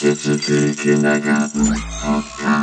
[0.00, 2.59] Digital Kindergarten Podcast.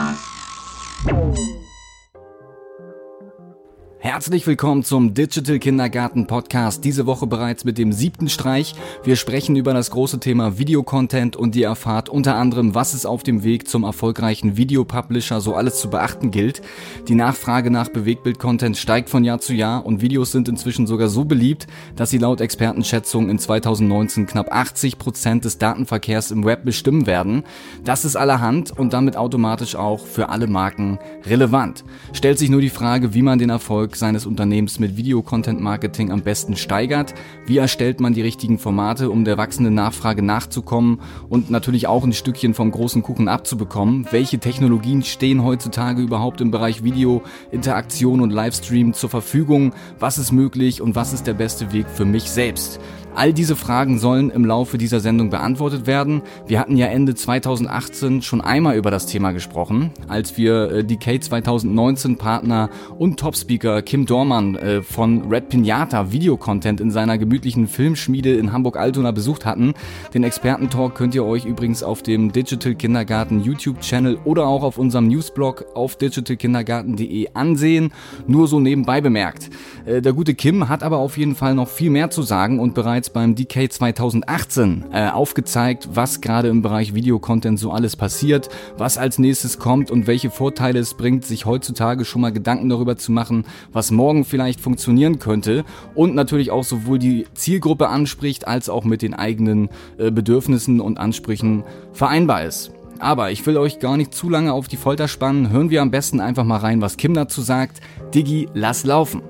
[4.18, 6.84] Herzlich willkommen zum Digital Kindergarten Podcast.
[6.84, 8.74] Diese Woche bereits mit dem siebten Streich.
[9.04, 13.22] Wir sprechen über das große Thema Videocontent und ihr erfahrt unter anderem, was es auf
[13.22, 16.64] dem Weg zum erfolgreichen Videopublisher so alles zu beachten gilt.
[17.08, 21.24] Die Nachfrage nach Bewegtbild-Content steigt von Jahr zu Jahr und Videos sind inzwischen sogar so
[21.24, 27.06] beliebt, dass sie laut Expertenschätzungen in 2019 knapp 80 Prozent des Datenverkehrs im Web bestimmen
[27.06, 27.44] werden.
[27.84, 31.84] Das ist allerhand und damit automatisch auch für alle Marken relevant.
[32.14, 36.56] Stellt sich nur die Frage, wie man den Erfolg seines Unternehmens mit Video-Content-Marketing am besten
[36.56, 37.14] steigert?
[37.46, 42.14] Wie erstellt man die richtigen Formate, um der wachsenden Nachfrage nachzukommen und natürlich auch ein
[42.14, 44.08] Stückchen vom großen Kuchen abzubekommen?
[44.10, 47.22] Welche Technologien stehen heutzutage überhaupt im Bereich Video,
[47.52, 49.74] Interaktion und Livestream zur Verfügung?
[50.00, 52.80] Was ist möglich und was ist der beste Weg für mich selbst?
[53.18, 56.22] All diese Fragen sollen im Laufe dieser Sendung beantwortet werden.
[56.46, 60.98] Wir hatten ja Ende 2018 schon einmal über das Thema gesprochen, als wir äh, die
[60.98, 62.70] K 2019 Partner
[63.00, 69.10] und Topspeaker Kim Dormann äh, von Red Pinata Videocontent in seiner gemütlichen Filmschmiede in Hamburg-Altona
[69.10, 69.74] besucht hatten.
[70.14, 75.08] Den Expertentalk könnt ihr euch übrigens auf dem Digital Kindergarten YouTube-Channel oder auch auf unserem
[75.08, 77.94] Newsblog auf digitalkindergarten.de ansehen.
[78.28, 79.50] Nur so nebenbei bemerkt.
[79.88, 82.76] Äh, der gute Kim hat aber auf jeden Fall noch viel mehr zu sagen und
[82.76, 88.50] bereits bereits beim DK 2018 äh, aufgezeigt, was gerade im Bereich Videocontent so alles passiert,
[88.78, 92.98] was als nächstes kommt und welche Vorteile es bringt, sich heutzutage schon mal Gedanken darüber
[92.98, 95.64] zu machen, was morgen vielleicht funktionieren könnte
[95.96, 100.98] und natürlich auch sowohl die Zielgruppe anspricht, als auch mit den eigenen äh, Bedürfnissen und
[100.98, 102.72] Ansprüchen vereinbar ist.
[103.00, 105.52] Aber ich will euch gar nicht zu lange auf die Folter spannen.
[105.52, 107.80] Hören wir am besten einfach mal rein, was Kim dazu sagt.
[108.14, 109.22] Digi, lass laufen.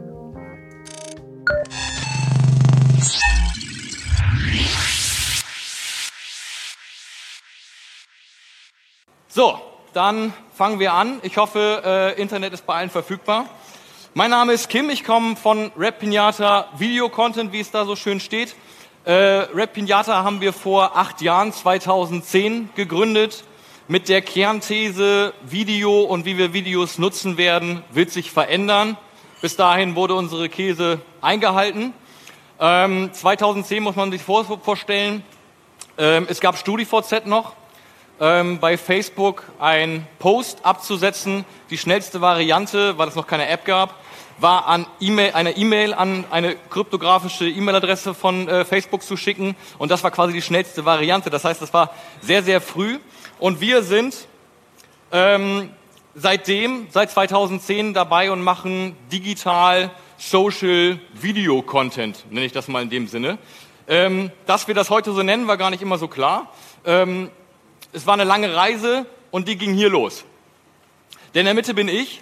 [9.38, 9.62] So,
[9.94, 11.20] dann fangen wir an.
[11.22, 13.46] Ich hoffe, äh, Internet ist bei allen verfügbar.
[14.16, 17.96] Mein Name ist Kim, ich komme von Rap Pinata Video Content, wie es da so
[17.96, 18.56] schön steht.
[19.06, 23.44] Äh, Rap Pinata haben wir vor acht Jahren, 2010, gegründet
[23.88, 28.98] mit der Kernthese, Video und wie wir Videos nutzen werden, wird sich verändern.
[29.42, 31.94] Bis dahin wurde unsere Käse eingehalten.
[32.60, 35.24] Ähm, 2010 muss man sich vorstellen,
[36.00, 37.54] ähm, es gab StudiVZ noch,
[38.20, 41.46] ähm, bei Facebook ein Post abzusetzen.
[41.70, 43.96] Die schnellste Variante, weil es noch keine App gab,
[44.40, 49.56] war an E-Mail, eine E-Mail an eine kryptografische E-Mail-Adresse von äh, Facebook zu schicken.
[49.78, 51.30] Und das war quasi die schnellste Variante.
[51.30, 51.92] Das heißt, das war
[52.22, 53.00] sehr, sehr früh.
[53.40, 54.28] Und wir sind
[55.12, 55.72] ähm,
[56.16, 62.90] seitdem, seit 2010 dabei und machen digital Social Video Content, nenne ich das mal in
[62.90, 63.38] dem Sinne.
[63.88, 66.52] Ähm, dass wir das heute so nennen, war gar nicht immer so klar.
[66.86, 67.30] Ähm,
[67.98, 70.24] es war eine lange Reise und die ging hier los.
[71.34, 72.22] Denn in der Mitte bin ich.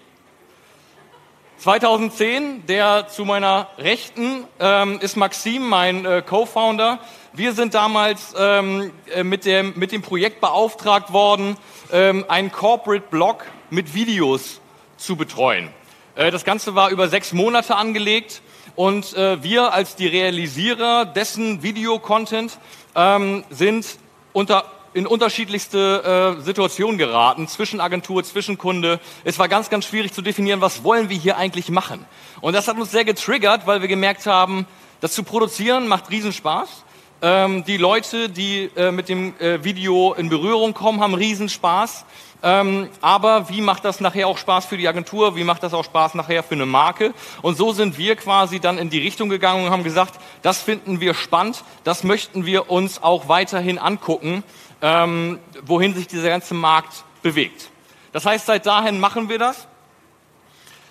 [1.58, 7.00] 2010, der zu meiner Rechten ähm, ist Maxim, mein äh, Co-Founder.
[7.34, 11.58] Wir sind damals ähm, äh, mit, dem, mit dem Projekt beauftragt worden,
[11.92, 14.62] ähm, einen Corporate Blog mit Videos
[14.96, 15.70] zu betreuen.
[16.16, 18.42] Äh, das Ganze war über sechs Monate angelegt
[18.78, 22.60] und äh, wir als die Realisierer dessen Videocontent
[22.96, 23.98] ähm, sind
[24.32, 29.02] unter in unterschiedlichste äh, Situationen geraten, zwischen Agentur, zwischen Kunde.
[29.26, 32.06] Es war ganz, ganz schwierig zu definieren, was wollen wir hier eigentlich machen.
[32.40, 34.66] Und das hat uns sehr getriggert, weil wir gemerkt haben,
[35.02, 36.86] das zu produzieren macht Riesenspaß.
[37.22, 42.06] Ähm, die Leute, die äh, mit dem äh, Video in Berührung kommen, haben Riesenspaß.
[42.46, 45.36] Ähm, aber wie macht das nachher auch Spaß für die Agentur?
[45.36, 47.14] Wie macht das auch Spaß nachher für eine Marke?
[47.42, 50.14] Und so sind wir quasi dann in die Richtung gegangen und haben gesagt,
[50.44, 54.44] das finden wir spannend, das möchten wir uns auch weiterhin angucken
[54.82, 57.70] ähm, wohin sich dieser ganze Markt bewegt.
[58.12, 59.68] Das heißt, seit dahin machen wir das.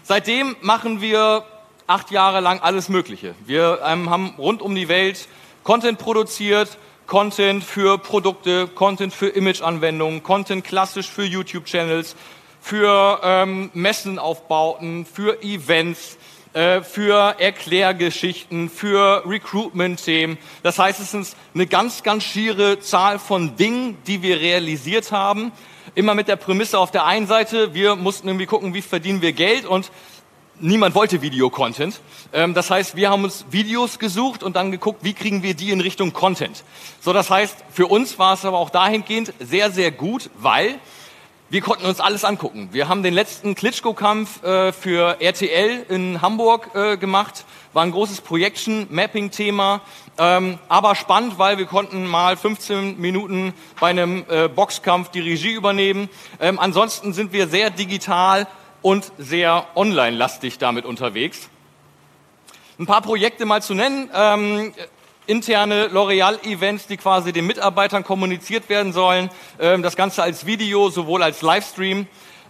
[0.02, 1.44] Seitdem machen wir
[1.86, 3.34] acht Jahre lang alles Mögliche.
[3.46, 5.28] Wir ähm, haben rund um die Welt
[5.62, 12.16] Content produziert, Content für Produkte, Content für Image-Anwendungen, Content klassisch für YouTube-Channels,
[12.60, 16.16] für ähm, Messenaufbauten, für Events,
[16.54, 20.38] äh, für Erklärgeschichten, für Recruitment-Themen.
[20.62, 25.52] Das heißt, es ist eine ganz, ganz schiere Zahl von Dingen, die wir realisiert haben.
[25.94, 29.32] Immer mit der Prämisse auf der einen Seite, wir mussten irgendwie gucken, wie verdienen wir
[29.32, 29.90] Geld und
[30.60, 32.00] niemand wollte Video-Content.
[32.32, 35.70] Ähm, das heißt, wir haben uns Videos gesucht und dann geguckt, wie kriegen wir die
[35.70, 36.64] in Richtung Content.
[37.00, 40.78] So, das heißt, für uns war es aber auch dahingehend sehr, sehr gut, weil
[41.50, 42.70] wir konnten uns alles angucken.
[42.72, 47.44] Wir haben den letzten Klitschko-Kampf äh, für RTL in Hamburg äh, gemacht.
[47.74, 49.80] War ein großes Projection-Mapping-Thema.
[50.16, 55.52] Ähm, aber spannend, weil wir konnten mal 15 Minuten bei einem äh, Boxkampf die Regie
[55.52, 56.08] übernehmen.
[56.40, 58.46] Ähm, ansonsten sind wir sehr digital
[58.84, 61.48] und sehr online-lastig damit unterwegs.
[62.78, 64.10] Ein paar Projekte mal zu nennen.
[64.14, 64.74] Ähm,
[65.26, 69.30] interne L'Oreal-Events, die quasi den Mitarbeitern kommuniziert werden sollen.
[69.58, 72.06] Ähm, das Ganze als Video, sowohl als Livestream.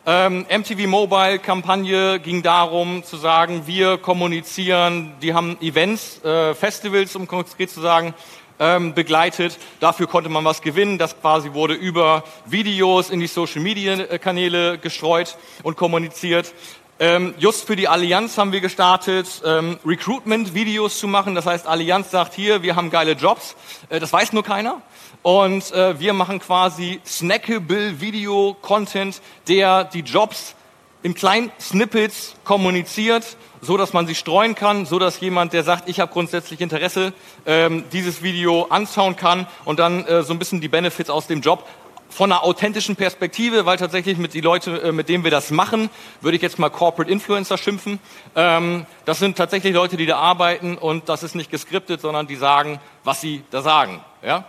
[0.07, 7.15] Ähm, MTV Mobile Kampagne ging darum zu sagen, wir kommunizieren, die haben Events, äh, Festivals,
[7.15, 8.13] um konkret zu sagen,
[8.59, 9.59] ähm, begleitet.
[9.81, 10.99] Dafür konnte man was gewinnen.
[10.99, 16.53] Das quasi wurde über Videos in die Social Media Kanäle gestreut und kommuniziert.
[17.01, 21.35] Ähm, just für die Allianz haben wir gestartet, ähm, Recruitment-Videos zu machen.
[21.35, 23.57] Das heißt, Allianz sagt hier, wir haben geile Jobs.
[23.89, 24.81] Äh, das weiß nur keiner.
[25.23, 30.55] Und äh, wir machen quasi snackable Video-Content, der die Jobs
[31.03, 35.89] in kleinen Snippets kommuniziert, so dass man sie streuen kann, so dass jemand, der sagt,
[35.89, 37.13] ich habe grundsätzlich Interesse,
[37.47, 41.41] ähm, dieses Video anschauen kann und dann äh, so ein bisschen die Benefits aus dem
[41.41, 41.67] Job
[42.11, 45.91] von einer authentischen Perspektive, weil tatsächlich mit die Leute, äh, mit denen wir das machen,
[46.21, 47.99] würde ich jetzt mal Corporate Influencer schimpfen.
[48.37, 52.37] Ähm, das sind tatsächlich Leute, die da arbeiten und das ist nicht geskriptet, sondern die
[52.37, 54.01] sagen, was sie da sagen.
[54.23, 54.45] Ja?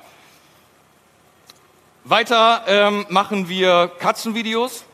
[2.04, 4.86] Weiter ähm, machen wir Katzenvideos.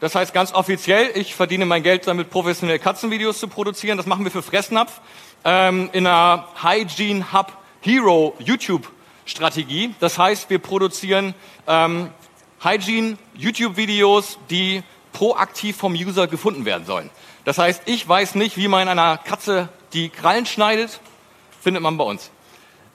[0.00, 3.96] Das heißt ganz offiziell, ich verdiene mein Geld damit, professionelle Katzenvideos zu produzieren.
[3.96, 5.00] Das machen wir für Fressnapf
[5.44, 8.88] ähm, in einer Hygiene Hub Hero YouTube
[9.24, 9.94] Strategie.
[9.98, 11.34] Das heißt, wir produzieren
[11.66, 12.10] ähm,
[12.62, 17.10] Hygiene YouTube-Videos, die proaktiv vom User gefunden werden sollen.
[17.44, 21.00] Das heißt, ich weiß nicht, wie man einer Katze die Krallen schneidet,
[21.60, 22.30] findet man bei uns.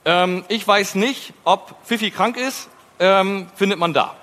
[0.05, 2.69] Ähm, ich weiß nicht, ob Fifi krank ist,
[2.99, 4.15] ähm, findet man da.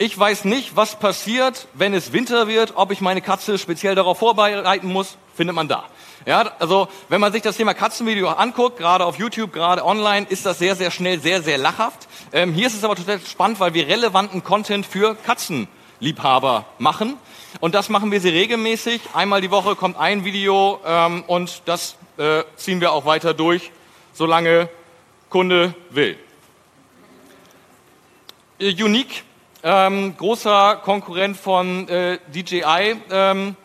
[0.00, 4.18] Ich weiß nicht, was passiert, wenn es Winter wird, ob ich meine Katze speziell darauf
[4.18, 5.86] vorbereiten muss, findet man da.
[6.24, 10.46] Ja, also wenn man sich das Thema Katzenvideo anguckt, gerade auf YouTube, gerade online, ist
[10.46, 12.06] das sehr, sehr schnell, sehr, sehr lachhaft.
[12.32, 17.16] Ähm, hier ist es aber total spannend, weil wir relevanten Content für Katzenliebhaber machen.
[17.58, 19.00] Und das machen wir sehr regelmäßig.
[19.14, 23.72] Einmal die Woche kommt ein Video ähm, und das äh, ziehen wir auch weiter durch,
[24.12, 24.68] solange
[25.28, 26.16] Kunde will.
[28.60, 29.24] Äh, Unique,
[29.62, 33.56] ähm, großer Konkurrent von äh, DJI, ähm,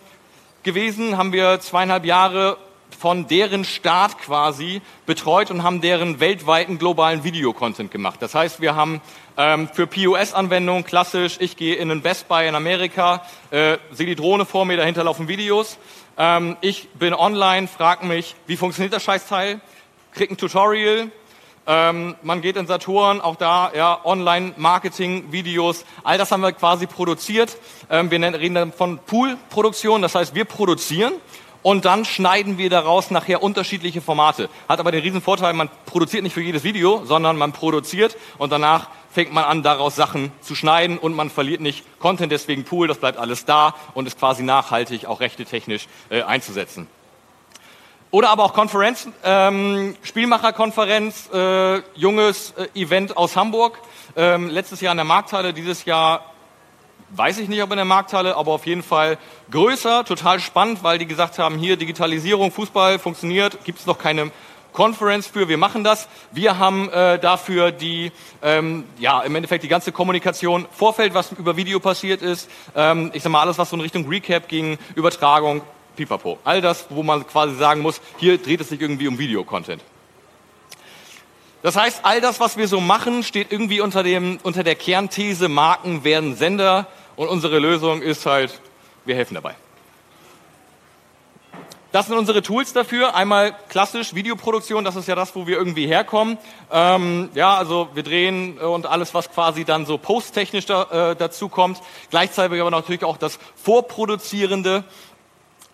[0.63, 2.57] gewesen, haben wir zweieinhalb Jahre
[2.97, 8.21] von deren Start quasi betreut und haben deren weltweiten globalen Videocontent gemacht.
[8.21, 9.01] Das heißt, wir haben
[9.35, 14.15] ähm, für POS-Anwendungen klassisch, ich gehe in einen Best Buy in Amerika, äh, sehe die
[14.15, 15.77] Drohne vor mir, dahinter laufen Videos.
[16.17, 19.59] Ähm, ich bin online, frage mich, wie funktioniert das Scheißteil,
[20.13, 21.11] krieg ein Tutorial,
[21.65, 25.85] ähm, man geht in Saturn, auch da ja, Online-Marketing-Videos.
[26.03, 27.57] All das haben wir quasi produziert.
[27.89, 31.13] Ähm, wir reden dann von Pool-Produktion, das heißt, wir produzieren
[31.61, 34.49] und dann schneiden wir daraus nachher unterschiedliche Formate.
[34.67, 38.51] Hat aber den riesen Vorteil, man produziert nicht für jedes Video, sondern man produziert und
[38.51, 42.87] danach fängt man an, daraus Sachen zu schneiden und man verliert nicht Content, deswegen Pool,
[42.87, 46.87] das bleibt alles da und ist quasi nachhaltig, auch rechtetechnisch äh, einzusetzen.
[48.13, 53.79] Oder aber auch Konferenzen, ähm, Spielmacherkonferenz, äh, junges äh, Event aus Hamburg.
[54.15, 56.23] Ähm, letztes Jahr in der Markthalle, dieses Jahr
[57.09, 59.17] weiß ich nicht, ob in der Markthalle, aber auf jeden Fall
[59.49, 64.29] größer, total spannend, weil die gesagt haben, hier Digitalisierung, Fußball funktioniert, gibt es noch keine
[64.73, 66.07] Conference für, wir machen das.
[66.31, 68.11] Wir haben äh, dafür die,
[68.43, 73.23] ähm, ja, im Endeffekt die ganze Kommunikation, Vorfeld, was über Video passiert ist, ähm, ich
[73.23, 75.63] sag mal alles, was so in Richtung Recap ging, Übertragung,
[75.95, 76.39] pipapo.
[76.43, 79.81] All das, wo man quasi sagen muss, hier dreht es sich irgendwie um Videocontent.
[81.61, 85.47] Das heißt, all das, was wir so machen, steht irgendwie unter, dem, unter der Kernthese,
[85.47, 88.59] Marken werden Sender und unsere Lösung ist halt,
[89.05, 89.55] wir helfen dabei.
[91.93, 93.13] Das sind unsere Tools dafür.
[93.13, 96.39] Einmal klassisch Videoproduktion, das ist ja das, wo wir irgendwie herkommen.
[96.71, 101.49] Ähm, ja, also wir drehen und alles, was quasi dann so posttechnisch da, äh, dazu
[101.49, 101.79] kommt.
[102.09, 104.85] Gleichzeitig aber natürlich auch das Vorproduzierende.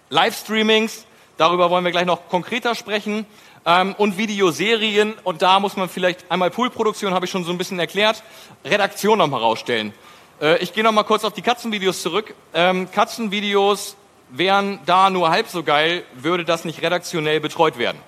[0.09, 1.05] Livestreamings,
[1.37, 3.25] darüber wollen wir gleich noch konkreter sprechen,
[3.65, 5.13] ähm, und Videoserien.
[5.23, 8.23] Und da muss man vielleicht einmal Poolproduktion, habe ich schon so ein bisschen erklärt,
[8.65, 9.93] Redaktion noch mal rausstellen.
[10.41, 12.33] Äh, ich gehe noch mal kurz auf die Katzenvideos zurück.
[12.53, 13.95] Ähm, Katzenvideos
[14.29, 17.99] wären da nur halb so geil, würde das nicht redaktionell betreut werden.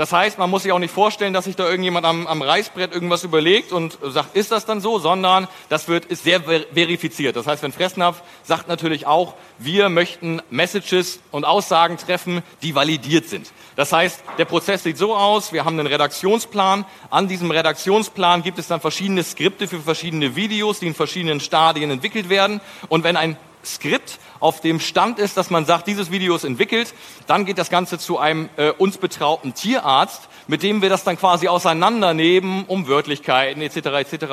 [0.00, 2.90] Das heißt, man muss sich auch nicht vorstellen, dass sich da irgendjemand am, am Reißbrett
[2.90, 7.36] irgendwas überlegt und sagt, ist das dann so, sondern das wird, ist sehr ver verifiziert.
[7.36, 13.28] Das heißt, wenn Fressnapf sagt natürlich auch, wir möchten Messages und Aussagen treffen, die validiert
[13.28, 13.52] sind.
[13.76, 16.86] Das heißt, der Prozess sieht so aus, wir haben einen Redaktionsplan.
[17.10, 21.90] An diesem Redaktionsplan gibt es dann verschiedene Skripte für verschiedene Videos, die in verschiedenen Stadien
[21.90, 22.62] entwickelt werden.
[22.88, 26.94] Und wenn ein Skript auf dem Stand ist, dass man sagt, dieses Video ist entwickelt,
[27.26, 31.18] dann geht das Ganze zu einem äh, uns betrauten Tierarzt, mit dem wir das dann
[31.18, 33.76] quasi auseinandernehmen, um Wörtlichkeiten etc.
[33.76, 34.26] etc.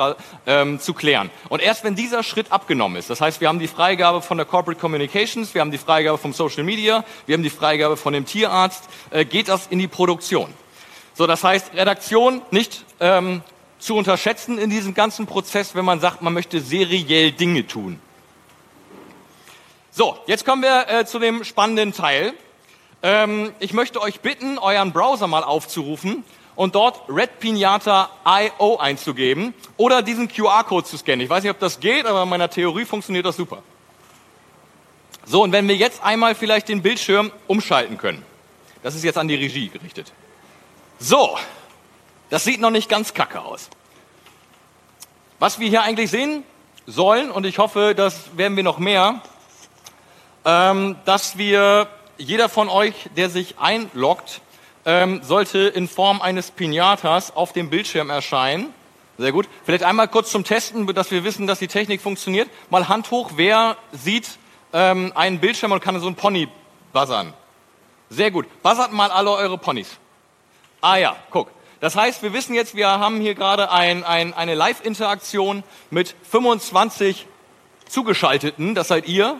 [0.46, 1.30] Ähm, zu klären.
[1.48, 4.46] Und erst wenn dieser Schritt abgenommen ist, das heißt, wir haben die Freigabe von der
[4.46, 8.24] Corporate Communications, wir haben die Freigabe vom Social Media, wir haben die Freigabe von dem
[8.24, 10.52] Tierarzt, äh, geht das in die Produktion.
[11.14, 13.42] So, das heißt, Redaktion nicht ähm,
[13.78, 18.00] zu unterschätzen in diesem ganzen Prozess, wenn man sagt, man möchte seriell Dinge tun.
[19.98, 22.32] So, jetzt kommen wir äh, zu dem spannenden Teil.
[23.02, 26.22] Ähm, ich möchte euch bitten, euren Browser mal aufzurufen
[26.54, 31.22] und dort redpinata.io einzugeben oder diesen QR-Code zu scannen.
[31.22, 33.60] Ich weiß nicht, ob das geht, aber in meiner Theorie funktioniert das super.
[35.24, 38.24] So, und wenn wir jetzt einmal vielleicht den Bildschirm umschalten können.
[38.84, 40.12] Das ist jetzt an die Regie gerichtet.
[41.00, 41.36] So,
[42.30, 43.68] das sieht noch nicht ganz kacke aus.
[45.40, 46.44] Was wir hier eigentlich sehen
[46.86, 49.22] sollen, und ich hoffe, das werden wir noch mehr,
[50.48, 54.40] ähm, dass wir, jeder von euch, der sich einloggt,
[54.86, 58.72] ähm, sollte in Form eines Pinatas auf dem Bildschirm erscheinen.
[59.18, 59.46] Sehr gut.
[59.66, 62.48] Vielleicht einmal kurz zum Testen, dass wir wissen, dass die Technik funktioniert.
[62.70, 64.38] Mal Hand hoch, wer sieht
[64.72, 66.48] ähm, einen Bildschirm und kann so einen Pony
[66.94, 67.34] buzzern?
[68.08, 68.46] Sehr gut.
[68.62, 69.98] Buzzert mal alle eure Ponys.
[70.80, 71.50] Ah ja, guck.
[71.80, 77.26] Das heißt, wir wissen jetzt, wir haben hier gerade ein, ein, eine Live-Interaktion mit 25
[77.86, 79.38] Zugeschalteten, das seid ihr.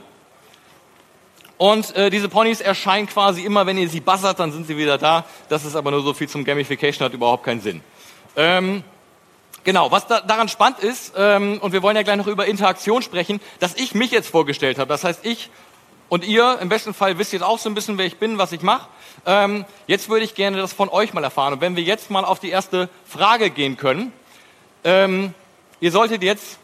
[1.58, 4.96] Und äh, diese Ponys erscheinen quasi immer, wenn ihr sie buzzert, dann sind sie wieder
[4.96, 5.24] da.
[5.48, 7.82] Das ist aber nur so viel zum Gamification, hat überhaupt keinen Sinn.
[8.36, 8.84] Ähm,
[9.64, 13.02] genau, was da, daran spannend ist, ähm, und wir wollen ja gleich noch über Interaktion
[13.02, 14.88] sprechen, dass ich mich jetzt vorgestellt habe.
[14.88, 15.50] Das heißt, ich
[16.08, 18.52] und ihr, im besten Fall wisst jetzt auch so ein bisschen, wer ich bin, was
[18.52, 18.88] ich mache.
[19.26, 21.54] Ähm, jetzt würde ich gerne das von euch mal erfahren.
[21.54, 24.12] Und wenn wir jetzt mal auf die erste Frage gehen können.
[24.84, 25.34] Ähm,
[25.80, 26.58] ihr solltet jetzt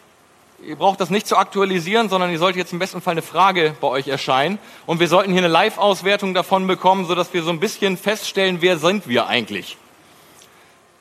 [0.62, 3.76] ihr braucht das nicht zu aktualisieren, sondern ihr solltet jetzt im besten Fall eine Frage
[3.80, 4.58] bei euch erscheinen.
[4.86, 8.78] Und wir sollten hier eine Live-Auswertung davon bekommen, sodass wir so ein bisschen feststellen, wer
[8.78, 9.76] sind wir eigentlich.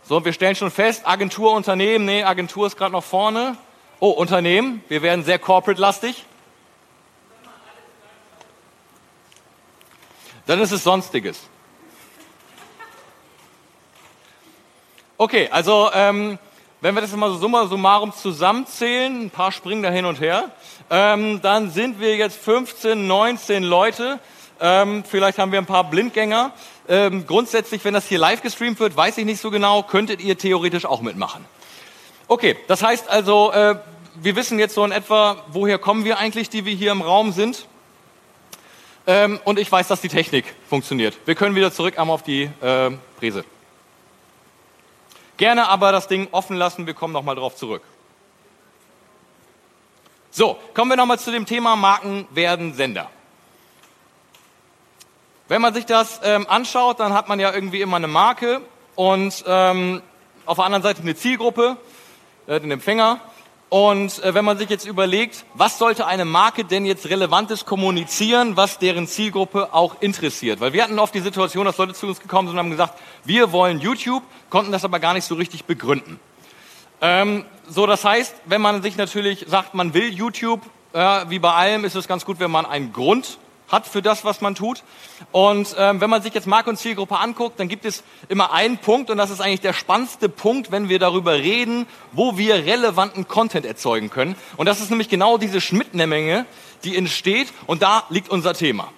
[0.04, 3.58] So, wir stellen schon fest, Agentur, Unternehmen, nee, Agentur ist gerade noch vorne.
[4.00, 6.26] Oh, Unternehmen, wir werden sehr corporate-lastig.
[10.46, 11.40] Dann ist es Sonstiges.
[15.18, 16.38] Okay, also ähm,
[16.84, 20.52] wenn wir das mal so summa summarum zusammenzählen, ein paar springen da hin und her,
[20.90, 24.20] ähm, dann sind wir jetzt 15, 19 Leute.
[24.60, 26.52] Ähm, vielleicht haben wir ein paar Blindgänger.
[26.90, 30.38] Ähm, grundsätzlich, wenn das hier live gestreamt wird, weiß ich nicht so genau, könntet ihr
[30.38, 31.46] theoretisch auch mitmachen.
[32.28, 33.78] Okay, das heißt also, äh,
[34.16, 37.32] wir wissen jetzt so in etwa, woher kommen wir eigentlich, die wir hier im Raum
[37.32, 37.66] sind.
[39.08, 41.18] Ähm, und ich weiß, dass die Technik funktioniert.
[41.24, 43.46] Wir können wieder zurück einmal auf die äh, Präse.
[45.44, 47.82] Gerne aber das Ding offen lassen, wir kommen nochmal drauf zurück.
[50.32, 53.10] So, kommen wir nochmal zu dem Thema Marken werden Sender.
[55.50, 58.62] Wenn man sich das ähm, anschaut, dann hat man ja irgendwie immer eine Marke
[58.96, 60.02] und ähm,
[60.46, 61.76] auf der anderen Seite eine Zielgruppe,
[62.48, 63.20] äh, den Empfänger
[63.74, 68.56] und äh, wenn man sich jetzt überlegt, was sollte eine Marke denn jetzt Relevantes kommunizieren,
[68.56, 70.60] was deren Zielgruppe auch interessiert?
[70.60, 73.00] Weil wir hatten oft die Situation, dass Leute zu uns gekommen sind und haben gesagt,
[73.26, 76.20] wir wollen YouTube, konnten das aber gar nicht so richtig begründen.
[77.02, 80.62] Ähm, so, das heißt, wenn man sich natürlich sagt, man will YouTube,
[80.94, 83.40] äh, wie bei allem, ist es ganz gut, wenn man einen Grund
[83.74, 84.84] hat für das, was man tut.
[85.32, 88.78] Und ähm, wenn man sich jetzt Marke und Zielgruppe anguckt, dann gibt es immer einen
[88.78, 93.28] Punkt und das ist eigentlich der spannendste Punkt, wenn wir darüber reden, wo wir relevanten
[93.28, 94.36] Content erzeugen können.
[94.58, 96.46] Und das ist nämlich genau diese Schnittmenge,
[96.84, 98.90] die entsteht und da liegt unser Thema.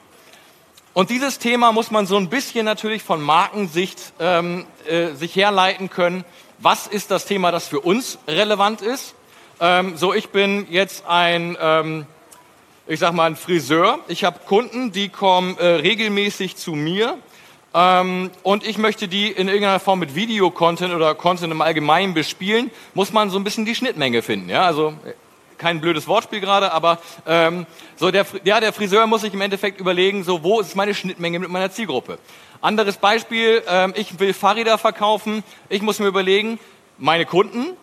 [0.93, 5.89] Und dieses Thema muss man so ein bisschen natürlich von Markensicht ähm, äh, sich herleiten
[5.89, 6.23] können.
[6.59, 9.15] Was ist das Thema, das für uns relevant ist?
[9.59, 12.05] Ähm, so, ich bin jetzt ein ähm,
[12.87, 13.99] ich sag mal, ein Friseur.
[14.07, 17.17] Ich habe Kunden, die kommen äh, regelmäßig zu mir
[17.73, 22.69] ähm, und ich möchte die in irgendeiner Form mit Videocontent oder Content im Allgemeinen bespielen,
[22.93, 24.49] muss man so ein bisschen die Schnittmenge finden.
[24.49, 25.13] Ja, also äh,
[25.57, 27.65] kein blödes Wortspiel gerade, aber ähm,
[27.95, 31.39] so der, ja, der Friseur muss sich im Endeffekt überlegen, so wo ist meine Schnittmenge
[31.39, 32.19] mit meiner Zielgruppe.
[32.61, 36.59] Anderes Beispiel, ähm, ich will Fahrräder verkaufen, ich muss mir überlegen,
[36.97, 37.75] meine Kunden,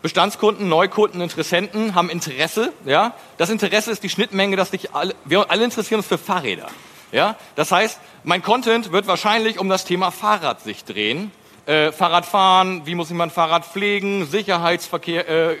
[0.00, 2.72] Bestandskunden, Neukunden, Interessenten haben Interesse.
[2.84, 3.14] Ja?
[3.36, 6.68] Das Interesse ist die Schnittmenge, dass sich alle, wir alle interessieren uns für Fahrräder.
[7.10, 11.32] Ja, das heißt, mein Content wird wahrscheinlich um das Thema Fahrrad sich drehen.
[11.64, 15.58] Äh, Fahrradfahren, wie muss ich mein Fahrrad pflegen, Sicherheitsverkehr, äh,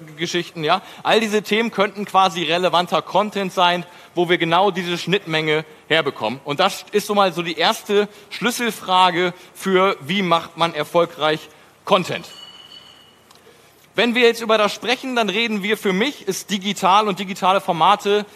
[0.56, 0.82] ja.
[1.02, 6.40] All diese Themen könnten quasi relevanter Content sein, wo wir genau diese Schnittmenge herbekommen.
[6.44, 11.48] Und das ist so mal so die erste Schlüsselfrage für, wie macht man erfolgreich
[11.84, 12.26] Content.
[13.98, 17.60] Wenn wir jetzt über das sprechen, dann reden wir für mich, ist digital und digitale
[17.60, 18.26] Formate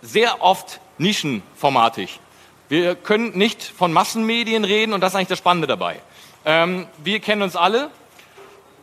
[0.00, 2.18] sehr oft nischenformatig.
[2.68, 6.00] Wir können nicht von Massenmedien reden und das ist eigentlich das Spannende dabei.
[6.44, 7.92] Ähm, wir kennen uns alle.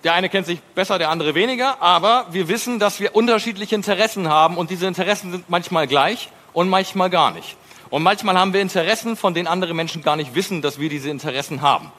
[0.06, 4.30] Der eine kennt sich besser, der andere weniger, aber wir wissen, dass wir unterschiedliche Interessen
[4.30, 7.58] haben und diese Interessen sind manchmal gleich und manchmal gar nicht.
[7.90, 11.10] Und manchmal haben wir Interessen, von denen andere Menschen gar nicht wissen, dass wir diese
[11.10, 11.92] Interessen haben.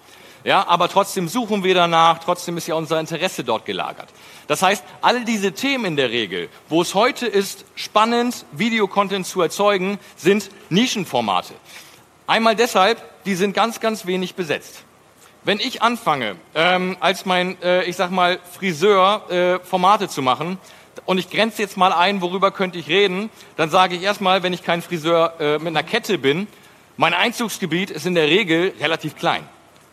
[0.45, 4.09] Ja, aber trotzdem suchen wir danach, trotzdem ist ja unser Interesse dort gelagert.
[4.47, 9.43] Das heißt, all diese Themen in der Regel, wo es heute ist, spannend Videocontent zu
[9.43, 11.55] erzeugen, sind Nischenformate.
[12.27, 14.85] Einmal deshalb, die sind ganz, ganz wenig besetzt.
[15.43, 20.59] Wenn ich anfange, ähm, als mein, äh, ich sag mal, Friseur äh, Formate zu machen,
[21.07, 24.53] und ich grenze jetzt mal ein, worüber könnte ich reden, dann sage ich erstmal, wenn
[24.53, 26.47] ich kein Friseur äh, mit einer Kette bin,
[26.97, 29.49] mein Einzugsgebiet ist in der Regel relativ klein.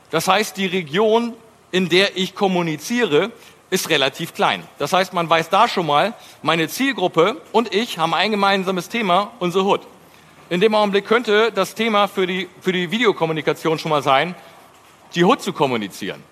[0.09, 1.33] Das heißt, die Region,
[1.71, 3.31] in der ich kommuniziere,
[3.69, 4.63] ist relativ klein.
[4.77, 9.31] Das heißt, man weiß da schon mal, meine Zielgruppe und ich haben ein gemeinsames Thema,
[9.39, 9.81] unsere Hood.
[10.49, 14.35] In dem Augenblick könnte das Thema für die, für die Videokommunikation schon mal sein,
[15.13, 16.23] die Hood zu kommunizieren.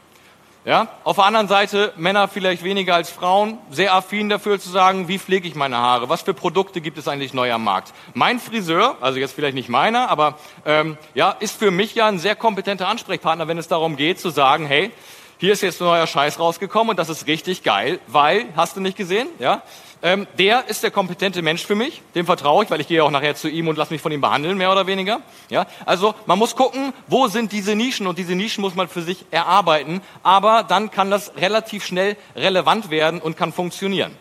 [0.66, 0.88] Ja?
[1.04, 5.20] Auf der anderen Seite Männer vielleicht weniger als Frauen, sehr affin dafür zu sagen, wie
[5.20, 7.94] pflege ich meine Haare, was für Produkte gibt es eigentlich neu am Markt.
[8.16, 12.18] Mein Friseur, also jetzt vielleicht nicht meiner, aber ähm, ja, ist für mich ja ein
[12.18, 14.92] sehr kompetenter Ansprechpartner, wenn es darum geht zu sagen, hey,
[15.38, 18.82] hier ist jetzt ein neuer Scheiß rausgekommen und das ist richtig geil, weil, hast du
[18.82, 19.62] nicht gesehen, ja?
[20.06, 23.10] Ähm, der ist der kompetente Mensch für mich, dem vertraue ich, weil ich gehe auch
[23.10, 25.22] nachher zu ihm und lasse mich von ihm behandeln, mehr oder weniger.
[25.50, 25.66] Ja?
[25.84, 29.26] Also man muss gucken, wo sind diese Nischen und diese Nischen muss man für sich
[29.32, 34.16] erarbeiten, aber dann kann das relativ schnell relevant werden und kann funktionieren.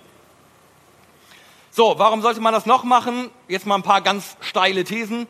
[1.71, 3.29] So, warum sollte man das noch machen?
[3.47, 5.27] Jetzt mal ein paar ganz steile Thesen.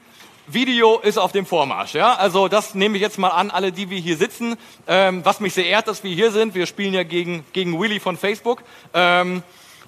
[0.46, 2.14] Video ist auf dem Vormarsch, ja.
[2.14, 4.56] Also das nehme ich jetzt mal an, alle, die wir hier sitzen.
[4.87, 6.54] Ähm, was mich sehr ehrt, dass wir hier sind.
[6.54, 8.62] Wir spielen ja gegen gegen Willy von Facebook.
[8.92, 9.42] Ähm,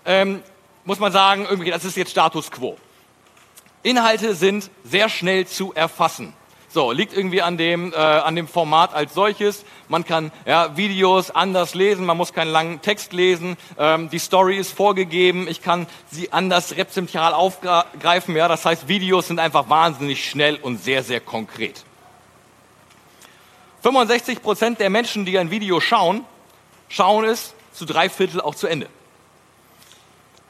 [0.05, 0.43] ähm,
[0.87, 2.79] muss man sagen, irgendwie, das ist jetzt Status quo.
[3.83, 6.33] Inhalte sind sehr schnell zu erfassen.
[6.69, 9.65] So, liegt irgendwie an dem, äh, an dem Format als solches.
[9.89, 13.57] Man kann ja, Videos anders lesen, man muss keinen langen Text lesen.
[13.79, 18.37] Ähm, die Story ist vorgegeben, ich kann sie anders rezeptial aufgreifen.
[18.37, 21.85] Ja, das heißt, Videos sind einfach wahnsinnig schnell und sehr, sehr konkret.
[23.83, 26.25] 65 Prozent der Menschen, die ein Video schauen,
[26.89, 28.89] schauen es zu drei Viertel auch zu Ende.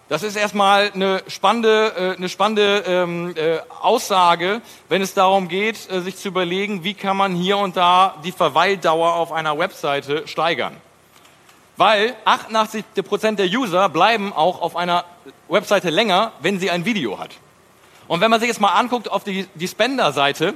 [0.09, 5.91] Das ist erstmal eine spannende, äh, eine spannende ähm, äh, Aussage, wenn es darum geht,
[5.91, 10.29] äh, sich zu überlegen, wie kann man hier und da die Verweildauer auf einer Webseite
[10.29, 10.77] steigern.
[11.77, 15.05] Weil 88 Prozent der User bleiben auch auf einer
[15.49, 17.33] Webseite länger, wenn sie ein Video hat.
[18.07, 20.55] Und wenn man sich jetzt mal anguckt auf die, die Spender-Seite,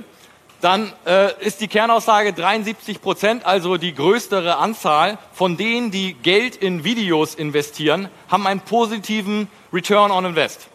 [0.60, 6.56] dann äh, ist die Kernaussage 73 Prozent, also die größere Anzahl von denen, die Geld
[6.56, 10.68] in Videos investieren, haben einen positiven Return on Invest.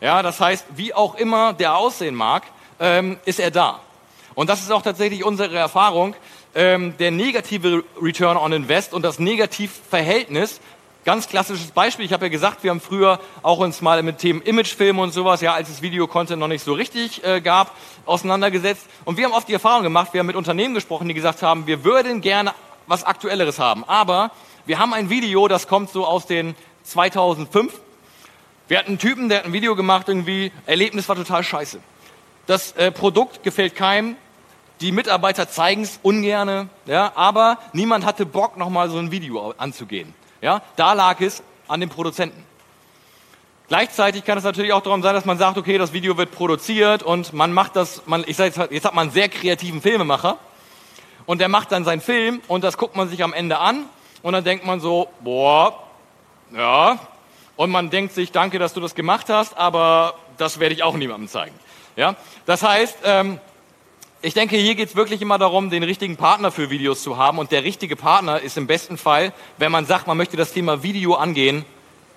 [0.00, 2.44] Ja, das heißt, wie auch immer der aussehen mag,
[2.80, 3.80] ähm, ist er da.
[4.34, 6.14] Und das ist auch tatsächlich unsere Erfahrung.
[6.54, 10.60] Ähm, der negative Return on Invest und das Negativverhältnis
[11.04, 14.40] Ganz klassisches Beispiel, ich habe ja gesagt, wir haben früher auch uns mal mit Themen
[14.40, 17.74] Imagefilm und sowas, ja, als es Videocontent noch nicht so richtig äh, gab,
[18.06, 18.86] auseinandergesetzt.
[19.04, 21.66] Und wir haben oft die Erfahrung gemacht, wir haben mit Unternehmen gesprochen, die gesagt haben,
[21.66, 22.54] wir würden gerne
[22.86, 23.82] was Aktuelleres haben.
[23.88, 24.30] Aber
[24.64, 27.80] wir haben ein Video, das kommt so aus den 2005.
[28.68, 31.80] Wir hatten einen Typen, der hat ein Video gemacht, irgendwie, Erlebnis war total scheiße.
[32.46, 34.14] Das äh, Produkt gefällt keinem,
[34.80, 40.14] die Mitarbeiter zeigen es ungerne, ja, aber niemand hatte Bock, nochmal so ein Video anzugehen.
[40.42, 42.44] Ja, da lag es an den Produzenten.
[43.68, 47.02] Gleichzeitig kann es natürlich auch darum sein, dass man sagt, okay, das Video wird produziert
[47.02, 50.36] und man macht das, man, ich sage jetzt, jetzt hat man einen sehr kreativen Filmemacher
[51.26, 53.84] und der macht dann seinen Film und das guckt man sich am Ende an
[54.22, 55.78] und dann denkt man so, boah,
[56.54, 56.98] ja,
[57.56, 60.96] und man denkt sich, danke, dass du das gemacht hast, aber das werde ich auch
[60.96, 61.54] niemandem zeigen.
[61.94, 63.38] Ja, das heißt, ähm,
[64.22, 67.38] ich denke, hier geht es wirklich immer darum, den richtigen Partner für Videos zu haben.
[67.38, 70.84] Und der richtige Partner ist im besten Fall, wenn man sagt, man möchte das Thema
[70.84, 71.64] Video angehen,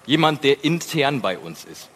[0.05, 1.89] jemand, der intern bei uns ist.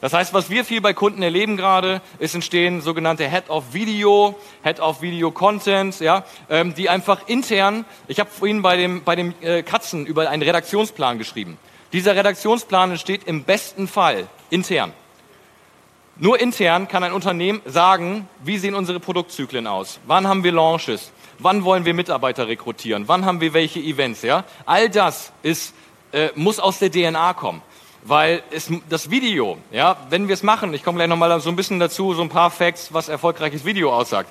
[0.00, 4.34] Das heißt, was wir viel bei Kunden erleben gerade, ist entstehen sogenannte Head of Video,
[4.62, 7.84] Head of Video Content, ja, ähm, die einfach intern.
[8.08, 11.56] Ich habe vorhin bei dem bei dem äh, Katzen über einen Redaktionsplan geschrieben.
[11.92, 14.92] Dieser Redaktionsplan entsteht im besten Fall intern.
[16.16, 19.98] Nur intern kann ein Unternehmen sagen, wie sehen unsere Produktzyklen aus?
[20.06, 21.10] Wann haben wir Launches?
[21.40, 23.08] Wann wollen wir Mitarbeiter rekrutieren?
[23.08, 24.22] Wann haben wir welche Events?
[24.22, 24.44] Ja?
[24.64, 25.74] All das ist,
[26.12, 27.62] äh, muss aus der DNA kommen.
[28.04, 31.56] Weil es, das Video, ja, wenn wir es machen, ich komme gleich nochmal so ein
[31.56, 34.30] bisschen dazu, so ein paar Facts, was erfolgreiches Video aussagt.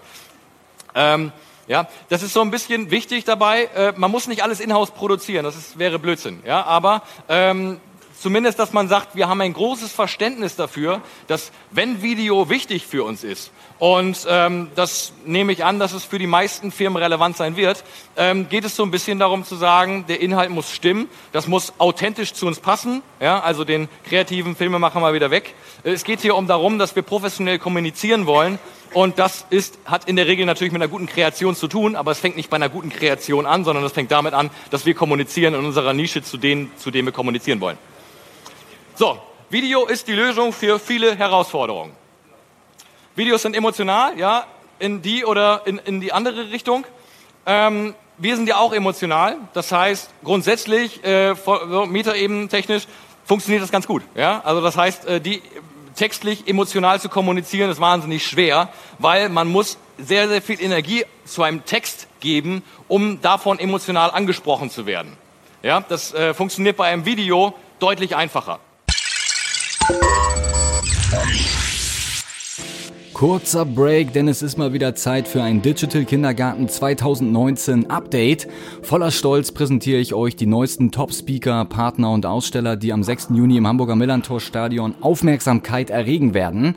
[0.95, 1.31] Ähm,
[1.67, 3.65] ja, das ist so ein bisschen wichtig dabei.
[3.75, 6.41] Äh, man muss nicht alles in-house produzieren, das ist, wäre Blödsinn.
[6.45, 7.81] Ja, aber ähm,
[8.23, 13.03] zumindest, dass man sagt, wir haben ein großes Verständnis dafür, dass wenn Video wichtig für
[13.03, 17.35] uns ist, und ähm, das nehme ich an, dass es für die meisten Firmen relevant
[17.35, 17.83] sein wird,
[18.15, 21.73] ähm, geht es so ein bisschen darum zu sagen, der Inhalt muss stimmen, das muss
[21.79, 25.53] authentisch zu uns passen, ja, also den kreativen Filmemacher mal wieder weg.
[25.83, 28.57] Es geht hier um darum, dass wir professionell kommunizieren wollen
[28.93, 32.11] und das ist, hat in der Regel natürlich mit einer guten Kreation zu tun, aber
[32.11, 34.93] es fängt nicht bei einer guten Kreation an, sondern es fängt damit an, dass wir
[34.93, 37.77] kommunizieren in unserer Nische zu denen, zu denen wir kommunizieren wollen.
[38.95, 39.17] So,
[39.49, 41.93] Video ist die Lösung für viele Herausforderungen.
[43.15, 44.45] Videos sind emotional, ja,
[44.77, 46.85] in die oder in, in die andere Richtung.
[47.47, 49.37] Ähm, wir sind ja auch emotional.
[49.53, 51.33] Das heißt, grundsätzlich, äh,
[51.87, 52.83] Metaebenen technisch,
[53.25, 54.03] funktioniert das ganz gut.
[54.13, 54.41] Ja?
[54.43, 55.41] Also das heißt, äh, die
[55.95, 61.41] textlich emotional zu kommunizieren ist wahnsinnig schwer, weil man muss sehr, sehr viel Energie zu
[61.41, 65.17] einem Text geben, um davon emotional angesprochen zu werden.
[65.63, 68.59] Ja, das äh, funktioniert bei einem Video deutlich einfacher.
[73.23, 78.49] Kurzer Break, denn es ist mal wieder Zeit für ein Digital Kindergarten 2019 Update.
[78.81, 83.29] Voller Stolz präsentiere ich euch die neuesten Top-Speaker, Partner und Aussteller, die am 6.
[83.33, 86.75] Juni im Hamburger Millantor Stadion Aufmerksamkeit erregen werden.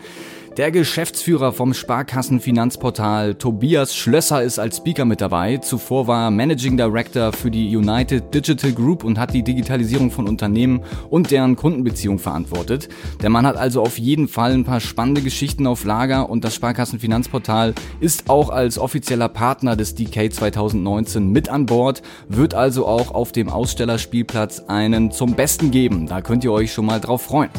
[0.56, 5.58] Der Geschäftsführer vom Sparkassenfinanzportal Tobias Schlösser ist als Speaker mit dabei.
[5.58, 10.26] Zuvor war er Managing Director für die United Digital Group und hat die Digitalisierung von
[10.26, 12.88] Unternehmen und deren Kundenbeziehung verantwortet.
[13.20, 16.54] Der Mann hat also auf jeden Fall ein paar spannende Geschichten auf Lager und das
[16.54, 23.10] Sparkassenfinanzportal ist auch als offizieller Partner des DK 2019 mit an Bord, wird also auch
[23.10, 26.06] auf dem Ausstellerspielplatz einen zum Besten geben.
[26.06, 27.50] Da könnt ihr euch schon mal drauf freuen.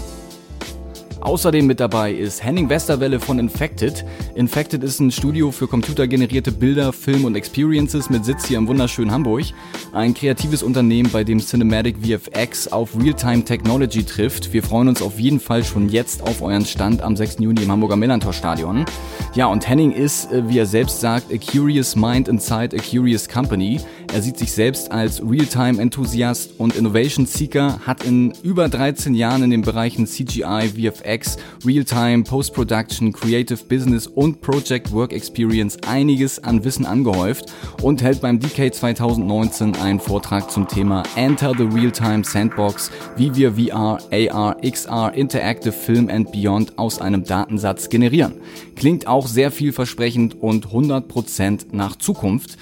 [1.28, 4.06] Außerdem mit dabei ist Henning Westerwelle von Infected.
[4.36, 9.12] Infected ist ein Studio für computergenerierte Bilder, Film und Experiences mit Sitz hier im wunderschönen
[9.12, 9.44] Hamburg.
[9.92, 14.54] Ein kreatives Unternehmen, bei dem Cinematic VFX auf Realtime Technology trifft.
[14.54, 17.40] Wir freuen uns auf jeden Fall schon jetzt auf euren Stand am 6.
[17.40, 18.86] Juni im Hamburger Millantor Stadion.
[19.34, 23.28] Ja, und Henning ist, äh, wie er selbst sagt, a curious mind inside a curious
[23.28, 23.82] company.
[24.14, 29.62] Er sieht sich selbst als Realtime-Enthusiast und Innovation-Seeker, hat in über 13 Jahren in den
[29.62, 37.54] Bereichen CGI, VFX, Realtime, Post-Production, Creative Business und Project Work Experience einiges an Wissen angehäuft
[37.82, 43.54] und hält beim DK 2019 einen Vortrag zum Thema Enter the Realtime Sandbox, wie wir
[43.54, 48.36] VR, AR, XR, Interactive Film and Beyond aus einem Datensatz generieren.
[48.76, 52.58] Klingt auch sehr vielversprechend und 100% nach Zukunft.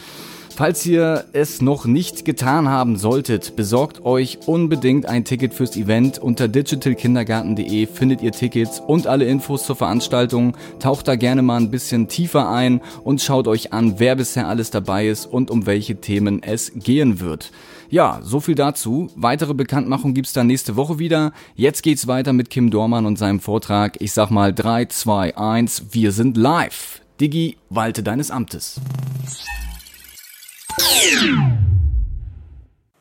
[0.56, 6.18] Falls ihr es noch nicht getan haben solltet, besorgt euch unbedingt ein Ticket fürs Event.
[6.18, 10.56] Unter digitalkindergarten.de findet ihr Tickets und alle Infos zur Veranstaltung.
[10.80, 14.72] Taucht da gerne mal ein bisschen tiefer ein und schaut euch an, wer bisher alles
[14.72, 17.52] dabei ist und um welche Themen es gehen wird.
[17.89, 19.12] Ja, so viel dazu.
[19.18, 21.34] Weitere Bekanntmachung gibt's dann nächste Woche wieder.
[21.56, 23.98] Jetzt geht's weiter mit Kim Dormann und seinem Vortrag.
[24.00, 27.02] Ich sag mal 3, 2, 1, wir sind live.
[27.20, 28.80] Digi, walte deines Amtes.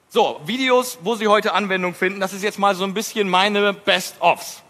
[0.08, 3.72] So, Videos, wo Sie heute Anwendung finden, das ist jetzt mal so ein bisschen meine
[3.72, 4.62] Best-ofs.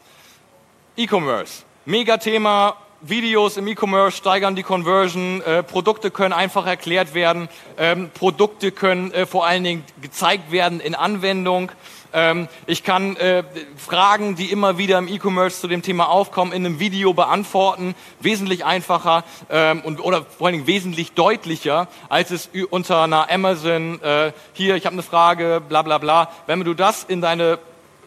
[0.96, 8.10] E-Commerce, Mega-Thema, Videos im E-Commerce steigern die Conversion, äh, Produkte können einfach erklärt werden, ähm,
[8.14, 11.70] Produkte können äh, vor allen Dingen gezeigt werden in Anwendung.
[12.14, 13.42] Ähm, ich kann äh,
[13.76, 17.94] Fragen, die immer wieder im E-Commerce zu dem Thema aufkommen, in einem Video beantworten.
[18.20, 24.00] Wesentlich einfacher ähm, und oder vor allen Dingen wesentlich deutlicher, als es unter einer Amazon,
[24.00, 26.30] äh, hier, ich habe eine Frage, bla bla bla.
[26.46, 27.58] Wenn du das in deine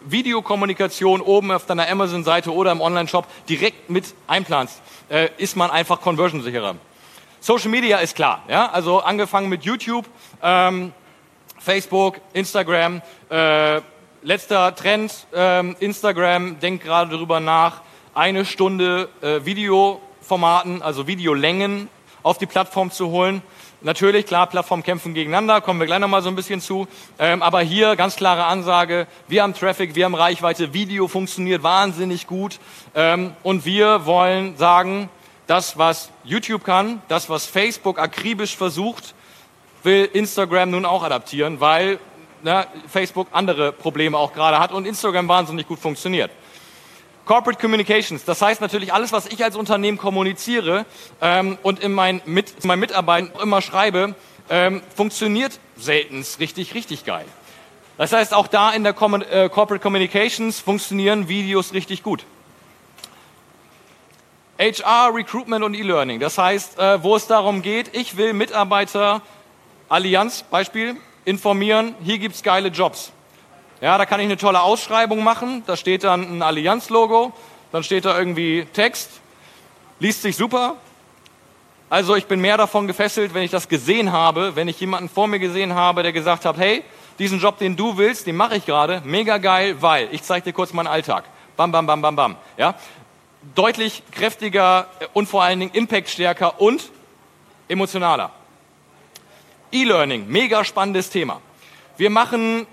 [0.06, 6.02] Videokommunikation oben auf deiner Amazon-Seite oder im Online-Shop direkt mit einplanst, äh, ist man einfach
[6.02, 6.76] conversionsicherer.
[7.40, 10.06] Social Media ist klar, ja, also angefangen mit YouTube,
[10.42, 10.94] ähm,
[11.60, 13.82] Facebook, Instagram, äh,
[14.22, 17.82] letzter Trend, ähm, Instagram denkt gerade darüber nach,
[18.14, 21.90] eine Stunde äh, Videoformaten, also Videolängen
[22.24, 23.42] auf die Plattform zu holen.
[23.82, 26.88] Natürlich, klar, Plattformen kämpfen gegeneinander, kommen wir gleich nochmal so ein bisschen zu.
[27.20, 32.26] Ähm, aber hier ganz klare Ansage, wir haben Traffic, wir haben Reichweite, Video funktioniert wahnsinnig
[32.26, 32.60] gut.
[32.96, 35.10] Ähm, und wir wollen sagen,
[35.46, 39.14] das, was YouTube kann, das, was Facebook akribisch versucht,
[39.84, 42.00] will Instagram nun auch adaptieren, weil
[42.44, 46.32] ne, Facebook andere Probleme auch gerade hat und Instagram wahnsinnig gut funktioniert.
[47.26, 50.86] Corporate Communications, das heißt natürlich alles, was ich als Unternehmen kommuniziere
[51.22, 54.16] ähm, und in mein, mit, meinen Mitarbeitern immer schreibe,
[54.50, 57.26] ähm, funktioniert selten richtig, richtig geil.
[57.98, 62.24] Das heißt, auch da in der Com äh, Corporate Communications funktionieren Videos richtig gut.
[64.60, 66.20] HR, Recruitment und E-Learning.
[66.20, 69.22] Das heißt, äh, wo es darum geht, ich will Mitarbeiter,
[69.90, 70.98] Allianz, Beispiel,
[71.28, 73.12] informieren, hier gibt's geile Jobs.
[73.82, 77.34] Ja, da kann ich eine tolle Ausschreibung machen, da steht dann ein Allianz-Logo,
[77.74, 79.10] dann steht da irgendwie Text,
[80.00, 80.78] liest sich super.
[81.90, 85.28] Also ich bin mehr davon gefesselt, wenn ich das gesehen habe, wenn ich jemanden vor
[85.28, 86.84] mir gesehen habe, der gesagt hat, hey,
[87.20, 90.54] diesen Job, den du willst, den mache ich gerade, mega geil, weil ich zeige dir
[90.54, 91.26] kurz meinen Alltag.
[91.58, 92.36] Bam, bam, bam, bam, bam.
[92.56, 92.76] Ja?
[93.54, 96.90] Deutlich kräftiger und vor allen Dingen impactstärker und
[97.68, 98.32] emotionaler.
[99.82, 101.40] E-Learning, mega spannendes Thema.
[101.98, 102.66] Wir machen,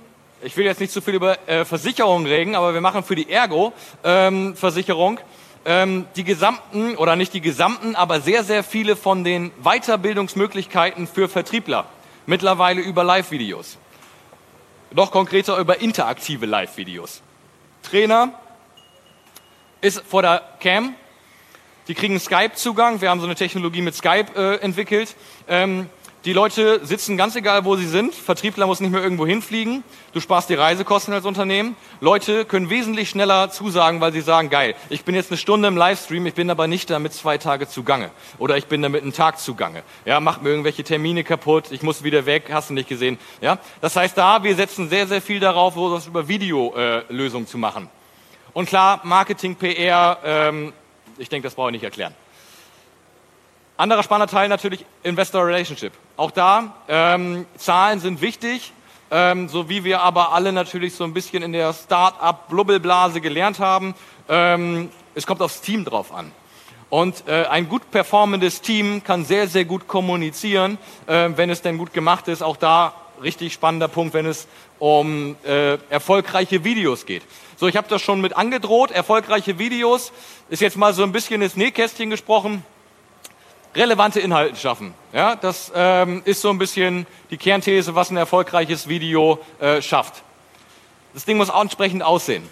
[0.42, 3.30] ich will jetzt nicht zu viel über äh, Versicherungen reden, aber wir machen für die
[3.30, 5.20] Ergo-Versicherung
[5.66, 11.28] ähm, die gesamten, oder nicht die gesamten, aber sehr, sehr viele von den Weiterbildungsmöglichkeiten für
[11.28, 11.86] Vertriebler.
[12.24, 13.76] Mittlerweile über Live-Videos.
[14.92, 17.20] Noch konkreter über interaktive Live-Videos.
[17.82, 18.32] Trainer
[19.82, 20.94] ist vor der Cam.
[21.86, 23.02] Die kriegen Skype-Zugang.
[23.02, 25.14] Wir haben so eine Technologie mit Skype äh, entwickelt.
[25.48, 25.90] Ähm,
[26.24, 28.14] die Leute sitzen ganz egal, wo sie sind.
[28.14, 29.84] Vertriebler muss nicht mehr irgendwo hinfliegen.
[30.14, 31.76] Du sparst die Reisekosten als Unternehmen.
[32.00, 35.76] Leute können wesentlich schneller zusagen, weil sie sagen, geil, ich bin jetzt eine Stunde im
[35.76, 38.10] Livestream, ich bin aber nicht damit zwei Tage zugange.
[38.38, 39.82] Oder ich bin damit einen Tag zugange.
[40.06, 43.18] Ja, macht mir irgendwelche Termine kaputt, ich muss wieder weg, hast du nicht gesehen.
[43.42, 47.58] Ja, das heißt da, wir setzen sehr, sehr viel darauf, das über Videolösungen äh, zu
[47.58, 47.90] machen.
[48.54, 50.72] Und klar, Marketing, PR, ähm,
[51.18, 52.14] ich denke, das brauche ich nicht erklären.
[53.76, 55.92] Anderer spannender Teil natürlich Investor Relationship.
[56.16, 58.72] Auch da, ähm, Zahlen sind wichtig,
[59.10, 63.96] ähm, so wie wir aber alle natürlich so ein bisschen in der Start-up-Blubbelblase gelernt haben.
[64.28, 66.30] Ähm, es kommt aufs Team drauf an.
[66.88, 71.76] Und äh, ein gut performendes Team kann sehr, sehr gut kommunizieren, äh, wenn es denn
[71.76, 72.44] gut gemacht ist.
[72.44, 74.46] Auch da richtig spannender Punkt, wenn es
[74.78, 77.24] um äh, erfolgreiche Videos geht.
[77.56, 78.92] So, ich habe das schon mit angedroht.
[78.92, 80.12] Erfolgreiche Videos
[80.48, 82.64] ist jetzt mal so ein bisschen ins Nähkästchen gesprochen
[83.74, 84.94] relevante Inhalte schaffen.
[85.12, 90.22] Ja, das ähm, ist so ein bisschen die Kernthese, was ein erfolgreiches Video äh, schafft.
[91.12, 92.48] Das Ding muss auch entsprechend aussehen.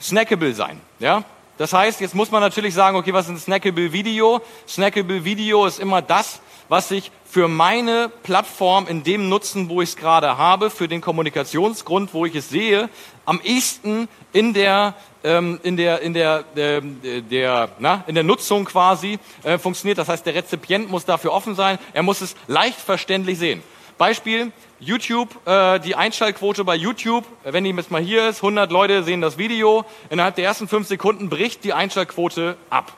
[0.00, 0.80] Snackable sein.
[0.98, 1.24] Ja?
[1.58, 4.40] Das heißt, jetzt muss man natürlich sagen, okay, was ist ein Snackable Video?
[4.66, 9.90] Snackable Video ist immer das, was ich für meine Plattform in dem Nutzen, wo ich
[9.90, 12.88] es gerade habe, für den Kommunikationsgrund, wo ich es sehe,
[13.26, 18.66] am ehesten in der ähm, in der in der der, der na, in der Nutzung
[18.66, 19.98] quasi äh, funktioniert.
[19.98, 21.76] Das heißt, der Rezipient muss dafür offen sein.
[21.92, 23.64] Er muss es leicht verständlich sehen.
[23.98, 29.02] Beispiel YouTube, äh, die Einschaltquote bei YouTube, wenn die jetzt mal hier ist, 100 Leute
[29.02, 32.92] sehen das Video, innerhalb der ersten fünf Sekunden bricht die Einschaltquote ab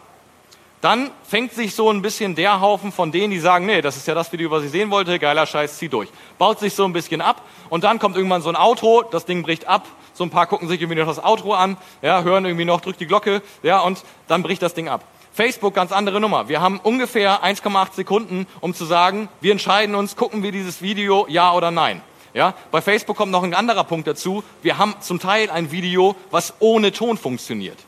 [0.83, 4.07] dann fängt sich so ein bisschen der Haufen von denen, die sagen, nee, das ist
[4.09, 6.11] ja das Video, was ich sehen wollte, geiler Scheiß, zieh durch.
[6.39, 7.41] Baut sich so ein bisschen ab
[7.71, 10.69] und dann kommt irgendwann so ein Outro, das Ding bricht ab, so ein paar gucken
[10.69, 14.03] sich irgendwie noch das Outro an, ja, hören irgendwie noch, drückt die Glocke, ja, und
[14.27, 15.05] dann bricht das Ding ab.
[15.33, 16.49] Facebook, ganz andere Nummer.
[16.49, 21.27] Wir haben ungefähr 1,8 Sekunden, um zu sagen, wir entscheiden uns, gucken wir dieses Video,
[21.29, 22.03] ja oder nein.
[22.35, 24.43] Ja, bei Facebook kommt noch ein anderer Punkt dazu.
[24.63, 27.79] Wir haben zum Teil ein Video, was ohne Ton funktioniert.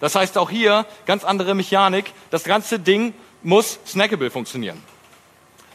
[0.00, 2.12] Das heißt auch hier ganz andere Mechanik.
[2.30, 4.82] Das ganze Ding muss snackable funktionieren.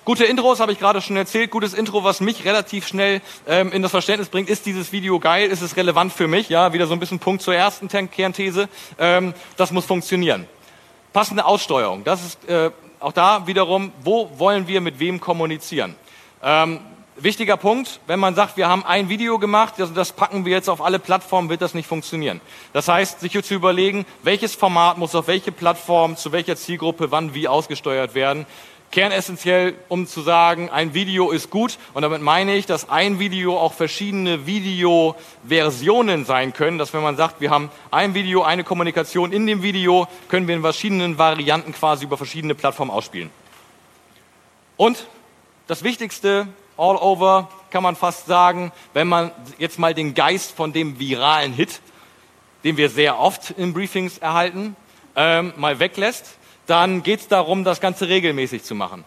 [0.05, 1.49] Gute Intros habe ich gerade schon erzählt.
[1.49, 5.49] Gutes Intro, was mich relativ schnell ähm, in das Verständnis bringt, ist dieses Video geil,
[5.49, 6.47] ist es relevant für mich?
[6.47, 8.69] Ja, wieder so ein bisschen Punkt zur ersten Kernthese.
[8.99, 10.45] Ähm, das muss funktionieren.
[11.11, 12.03] Passende Aussteuerung.
[12.03, 15.95] Das ist äh, auch da wiederum, wo wollen wir mit wem kommunizieren?
[16.43, 16.81] Ähm,
[17.17, 20.69] Wichtiger Punkt, wenn man sagt, wir haben ein Video gemacht, das, das packen wir jetzt
[20.69, 22.41] auf alle Plattformen, wird das nicht funktionieren.
[22.73, 27.33] Das heißt, sich zu überlegen, welches Format muss auf welche Plattform, zu welcher Zielgruppe, wann,
[27.33, 28.45] wie ausgesteuert werden.
[28.91, 31.77] Kernessentiell, um zu sagen, ein Video ist gut.
[31.93, 36.77] Und damit meine ich, dass ein Video auch verschiedene Videoversionen sein können.
[36.77, 40.55] Dass wenn man sagt, wir haben ein Video, eine Kommunikation in dem Video, können wir
[40.55, 43.29] in verschiedenen Varianten quasi über verschiedene Plattformen ausspielen.
[44.75, 45.07] Und
[45.67, 46.47] das Wichtigste,
[46.77, 51.53] all over, kann man fast sagen, wenn man jetzt mal den Geist von dem viralen
[51.53, 51.81] Hit,
[52.63, 54.75] den wir sehr oft in Briefings erhalten,
[55.15, 59.03] ähm, mal weglässt, dann geht es darum, das Ganze regelmäßig zu machen.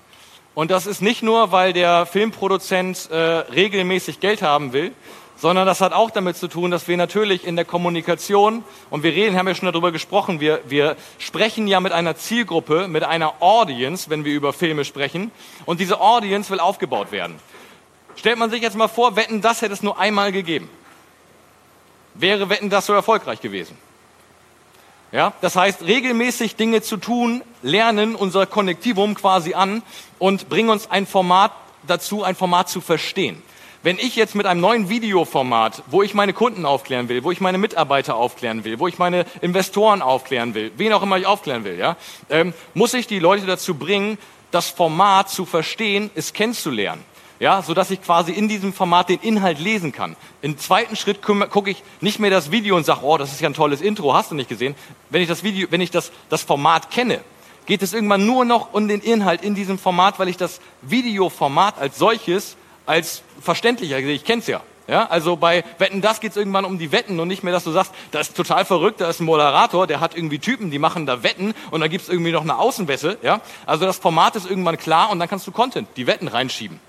[0.54, 4.92] Und das ist nicht nur, weil der Filmproduzent äh, regelmäßig Geld haben will,
[5.37, 9.12] sondern das hat auch damit zu tun, dass wir natürlich in der Kommunikation, und wir
[9.12, 13.40] reden, haben ja schon darüber gesprochen, wir, wir sprechen ja mit einer Zielgruppe, mit einer
[13.40, 15.31] Audience, wenn wir über Filme sprechen,
[15.64, 17.38] und diese Audience will aufgebaut werden.
[18.18, 20.68] Stellt man sich jetzt mal vor, Wetten, das hätte es nur einmal gegeben.
[22.14, 23.78] Wäre Wetten, das so erfolgreich gewesen?
[25.12, 29.83] Ja, das heißt, regelmäßig Dinge zu tun, lernen unser Konnektivum quasi an
[30.18, 31.52] und bringen uns ein Format
[31.87, 33.40] dazu, ein Format zu verstehen.
[33.85, 37.40] Wenn ich jetzt mit einem neuen Videoformat, wo ich meine Kunden aufklären will, wo ich
[37.40, 41.62] meine Mitarbeiter aufklären will, wo ich meine Investoren aufklären will, wen auch immer ich aufklären
[41.62, 41.96] will, ja,
[42.28, 44.18] ähm, muss ich die Leute dazu bringen,
[44.50, 47.04] das Format zu verstehen, es kennenzulernen
[47.40, 50.16] ja, so dass ich quasi in diesem Format den Inhalt lesen kann.
[50.42, 53.48] Im zweiten Schritt gucke ich nicht mehr das Video und sage, oh, das ist ja
[53.48, 54.74] ein tolles Intro, hast du nicht gesehen?
[55.11, 57.20] Wenn ich das Video, wenn ich das, das Format kenne,
[57.66, 61.79] geht es irgendwann nur noch um den Inhalt in diesem Format, weil ich das Videoformat
[61.79, 64.14] als solches als verständlicher sehe.
[64.14, 64.62] Ich kenne es ja.
[64.88, 67.64] Ja, also bei Wetten, das geht es irgendwann um die Wetten und nicht mehr, dass
[67.64, 70.79] du sagst, das ist total verrückt, da ist ein Moderator, der hat irgendwie Typen, die
[70.79, 73.18] machen da Wetten und dann gibt es irgendwie noch eine Außenwäsche.
[73.22, 73.42] Ja?
[73.66, 76.81] Also das Format ist irgendwann klar und dann kannst du Content, die Wetten reinschieben.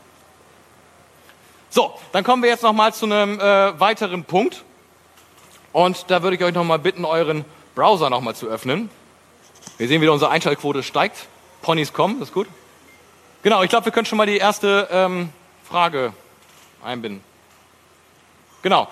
[1.72, 4.64] So, dann kommen wir jetzt noch mal zu einem äh, weiteren Punkt.
[5.72, 8.90] Und da würde ich euch noch mal bitten, euren Browser noch mal zu öffnen.
[9.78, 11.28] Wir sehen wieder, unsere Einschaltquote steigt.
[11.62, 12.48] Ponys kommen, das ist gut.
[13.44, 15.30] Genau, ich glaube, wir können schon mal die erste ähm,
[15.64, 16.14] Frage
[16.84, 17.24] einbinden.
[18.64, 18.88] Genau.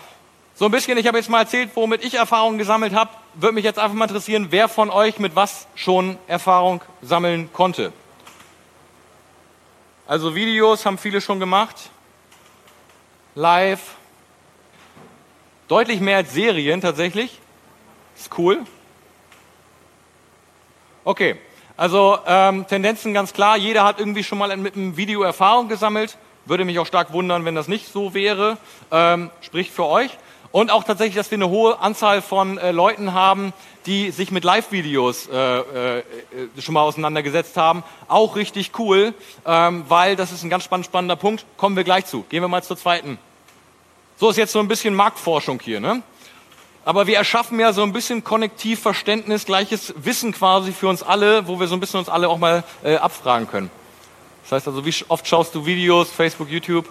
[0.53, 3.09] So ein bisschen, ich habe jetzt mal erzählt, womit ich Erfahrungen gesammelt habe.
[3.33, 7.91] Würde mich jetzt einfach mal interessieren, wer von euch mit was schon Erfahrung sammeln konnte.
[10.05, 11.89] Also Videos haben viele schon gemacht
[13.38, 13.93] live.
[15.67, 17.39] Deutlich mehr als Serien tatsächlich.
[18.17, 18.65] Ist cool.
[21.04, 21.36] Okay,
[21.78, 23.56] also ähm, Tendenzen ganz klar.
[23.56, 26.17] Jeder hat irgendwie schon mal mit einem Video Erfahrung gesammelt.
[26.45, 28.58] Würde mich auch stark wundern, wenn das nicht so wäre.
[28.89, 30.17] Ähm, spricht für euch.
[30.58, 33.54] Und auch tatsächlich, dass wir eine hohe Anzahl von äh, Leuten haben,
[33.86, 36.04] die sich mit Live-Videos äh, äh,
[36.60, 37.84] schon mal auseinandergesetzt haben.
[38.08, 39.13] Auch richtig cool,
[39.46, 41.46] ähm, weil das ist ein ganz spannend, spannender Punkt.
[41.58, 42.24] Kommen wir gleich zu.
[42.30, 43.20] Gehen wir mal zur zweiten
[44.20, 46.02] so ist jetzt so ein bisschen Marktforschung hier, ne?
[46.86, 51.60] Aber wir erschaffen ja so ein bisschen Konnektivverständnis, gleiches Wissen quasi für uns alle, wo
[51.60, 53.70] wir so ein bisschen uns alle auch mal äh, abfragen können.
[54.43, 56.88] Das heißt also, wie oft schaust du Videos, Facebook, YouTube?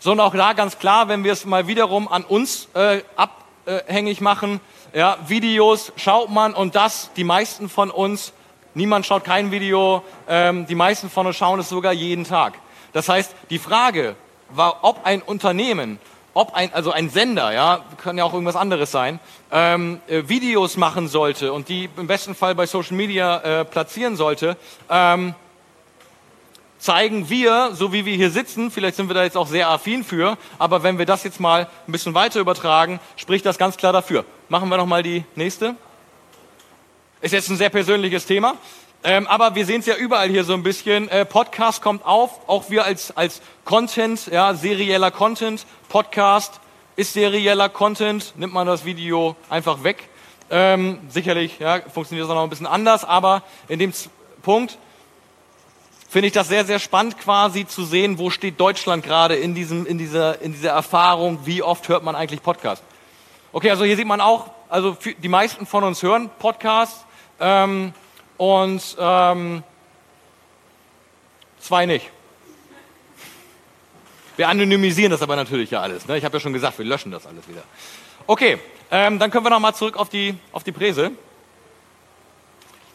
[0.00, 4.20] So und auch da ganz klar, wenn wir es mal wiederum an uns äh, abhängig
[4.20, 4.60] machen,
[4.94, 8.32] ja, Videos schaut man und das, die meisten von uns,
[8.74, 12.54] niemand schaut kein Video, ähm, die meisten von uns schauen es sogar jeden Tag.
[12.92, 14.14] Das heißt, die Frage,
[14.50, 15.98] war, ob ein Unternehmen,
[16.34, 19.18] ob ein, also ein Sender, ja, kann ja auch irgendwas anderes sein,
[19.50, 24.16] ähm, äh, Videos machen sollte und die im besten Fall bei Social Media äh, platzieren
[24.16, 24.56] sollte,
[24.88, 25.34] ähm,
[26.78, 30.04] zeigen wir, so wie wir hier sitzen, vielleicht sind wir da jetzt auch sehr affin
[30.04, 33.92] für, aber wenn wir das jetzt mal ein bisschen weiter übertragen, spricht das ganz klar
[33.92, 34.24] dafür.
[34.48, 35.74] Machen wir noch mal die nächste.
[37.20, 38.54] Ist jetzt ein sehr persönliches Thema.
[39.04, 41.08] Ähm, aber wir sehen es ja überall hier so ein bisschen.
[41.08, 45.66] Äh, Podcast kommt auf, auch wir als, als Content, ja, serieller Content.
[45.88, 46.60] Podcast
[46.96, 48.34] ist serieller Content.
[48.36, 50.08] Nimmt man das Video einfach weg.
[50.50, 54.10] Ähm, sicherlich ja, funktioniert das auch noch ein bisschen anders, aber in dem Z
[54.42, 54.78] Punkt
[56.08, 59.86] finde ich das sehr, sehr spannend quasi zu sehen, wo steht Deutschland gerade in, diesem,
[59.86, 62.82] in, dieser, in dieser Erfahrung, wie oft hört man eigentlich Podcast.
[63.52, 67.04] Okay, also hier sieht man auch, also die meisten von uns hören Podcasts.
[67.40, 67.92] Ähm,
[68.36, 69.62] und ähm,
[71.60, 72.10] zwei nicht.
[74.36, 76.06] Wir anonymisieren das aber natürlich ja alles.
[76.06, 76.16] Ne?
[76.16, 77.64] Ich habe ja schon gesagt, wir löschen das alles wieder.
[78.26, 78.58] Okay,
[78.90, 81.10] ähm, dann können wir nochmal zurück auf die, auf die Präse.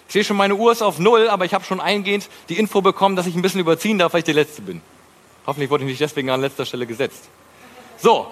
[0.08, 2.82] Ich sehe schon, meine Uhr ist auf Null, aber ich habe schon eingehend die Info
[2.82, 4.82] bekommen, dass ich ein bisschen überziehen darf, weil ich der Letzte bin.
[5.46, 7.30] Hoffentlich wurde ich nicht deswegen an letzter Stelle gesetzt.
[7.98, 8.28] So,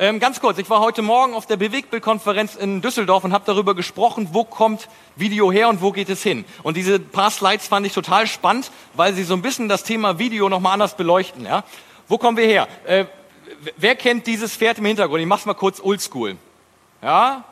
[0.00, 3.74] ähm, ganz kurz, ich war heute Morgen auf der Bewegbildkonferenz in Düsseldorf und habe darüber
[3.74, 6.44] gesprochen, wo kommt Video her und wo geht es hin.
[6.62, 10.20] Und diese paar Slides fand ich total spannend, weil sie so ein bisschen das Thema
[10.20, 11.44] Video nochmal anders beleuchten.
[11.44, 11.64] Ja?
[12.06, 12.68] Wo kommen wir her?
[12.86, 13.06] Äh,
[13.76, 15.20] wer kennt dieses Pferd im Hintergrund?
[15.20, 16.36] Ich mach's mal kurz oldschool.
[17.02, 17.42] Ja?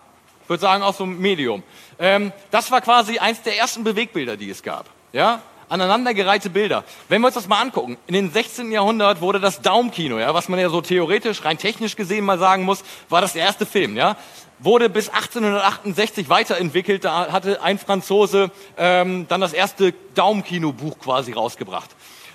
[0.47, 1.65] Ich würde sagen, aus so einem Medium.
[1.99, 4.87] Ähm, das war quasi eins der ersten Bewegbilder, die es gab.
[5.13, 5.43] Ja?
[5.69, 6.85] aneinandergereihte Bilder.
[7.09, 8.71] Wenn wir uns das mal angucken, in den 16.
[8.71, 12.63] Jahrhundert wurde das Daumenkino, ja, was man ja so theoretisch, rein technisch gesehen mal sagen
[12.63, 14.17] muss, war das der erste Film, ja,
[14.61, 17.05] wurde bis 1868 weiterentwickelt.
[17.05, 21.91] Da hatte ein Franzose ähm, dann das erste Daumenkino-Buch quasi rausgebracht.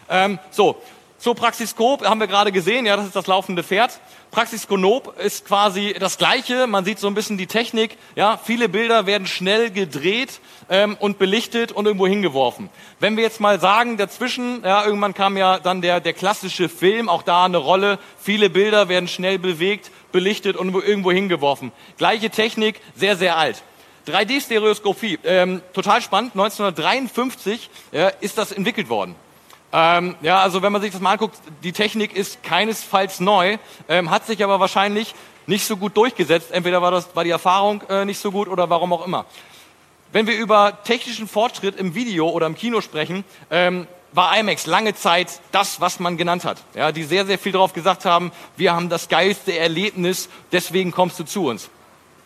[0.10, 0.76] Ähm, so,
[1.24, 4.00] so Praxiskop haben wir gerade gesehen, ja, das ist das laufende Pferd.
[4.32, 6.66] Praxiskonop ist quasi das Gleiche.
[6.66, 7.96] Man sieht so ein bisschen die Technik.
[8.16, 12.72] Ja, viele Bilder werden schnell gedreht ähm, und belichtet und irgendwo hingeworfen.
[13.00, 17.08] Wenn wir jetzt mal sagen, dazwischen, ja, irgendwann kam ja dann der, der klassische Film,
[17.08, 18.00] auch da eine Rolle.
[18.18, 21.72] Viele Bilder werden schnell bewegt, belichtet und irgendwo hingeworfen.
[22.00, 23.62] Gleiche Technik, sehr, sehr alt.
[24.08, 26.32] 3D-Stereoskopie, ähm, total spannend.
[26.32, 29.16] 1953 ja, ist das entwickelt worden.
[29.74, 33.58] Ähm, ja, also wenn man sich das mal anguckt, die Technik ist keinesfalls neu,
[33.88, 35.16] ähm, hat sich aber wahrscheinlich
[35.48, 36.52] nicht so gut durchgesetzt.
[36.52, 39.26] Entweder war, das, war die Erfahrung äh, nicht so gut oder warum auch immer.
[40.12, 44.94] Wenn wir über technischen Fortschritt im Video oder im Kino sprechen, ähm, war IMAX lange
[44.94, 46.58] Zeit das, was man genannt hat.
[46.76, 51.18] Ja, die sehr, sehr viel darauf gesagt haben, wir haben das geilste Erlebnis, deswegen kommst
[51.20, 51.70] du zu uns.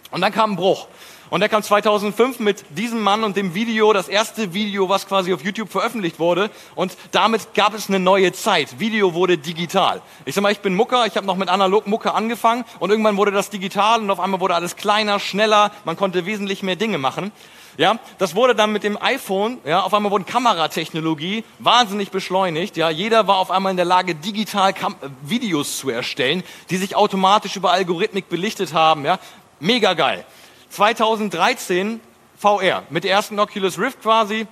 [0.09, 0.87] Und dann kam ein Bruch.
[1.29, 5.33] Und der kam 2005 mit diesem Mann und dem Video, das erste Video, was quasi
[5.33, 6.51] auf YouTube veröffentlicht wurde.
[6.75, 8.79] Und damit gab es eine neue Zeit.
[8.79, 10.01] Video wurde digital.
[10.25, 13.17] Ich sag mal, ich bin Mucker, ich habe noch mit analog Mucke angefangen und irgendwann
[13.17, 16.97] wurde das digital und auf einmal wurde alles kleiner, schneller, man konnte wesentlich mehr Dinge
[16.97, 17.31] machen.
[17.77, 22.77] Ja, das wurde dann mit dem iPhone, ja, auf einmal wurde Kameratechnologie wahnsinnig beschleunigt.
[22.77, 26.95] Ja, jeder war auf einmal in der Lage, digital Kam Videos zu erstellen, die sich
[26.95, 29.03] automatisch über Algorithmik belichtet haben.
[29.03, 29.19] Ja,
[29.59, 30.23] mega geil.
[30.69, 31.99] 2013
[32.37, 34.47] VR mit der ersten Oculus Rift quasi,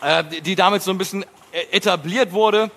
[0.00, 2.70] äh, die damit so ein bisschen e-, etabliert wurde.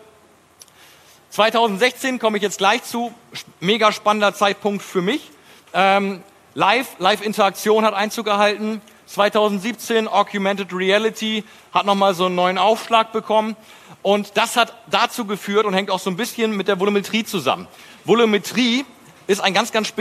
[1.31, 3.13] 2016 komme ich jetzt gleich zu,
[3.59, 5.31] mega spannender Zeitpunkt für mich.
[5.73, 6.23] Ähm,
[6.53, 8.81] Live, Live-Interaktion hat Einzug gehalten.
[9.07, 13.57] 2017 Augmented Reality hat nochmal so einen neuen Aufschlag bekommen.
[14.01, 17.67] Und das hat dazu geführt und hängt auch so ein bisschen mit der Volumetrie zusammen.
[18.05, 18.85] Volumetrie
[19.27, 19.91] ist ein ganz, ganz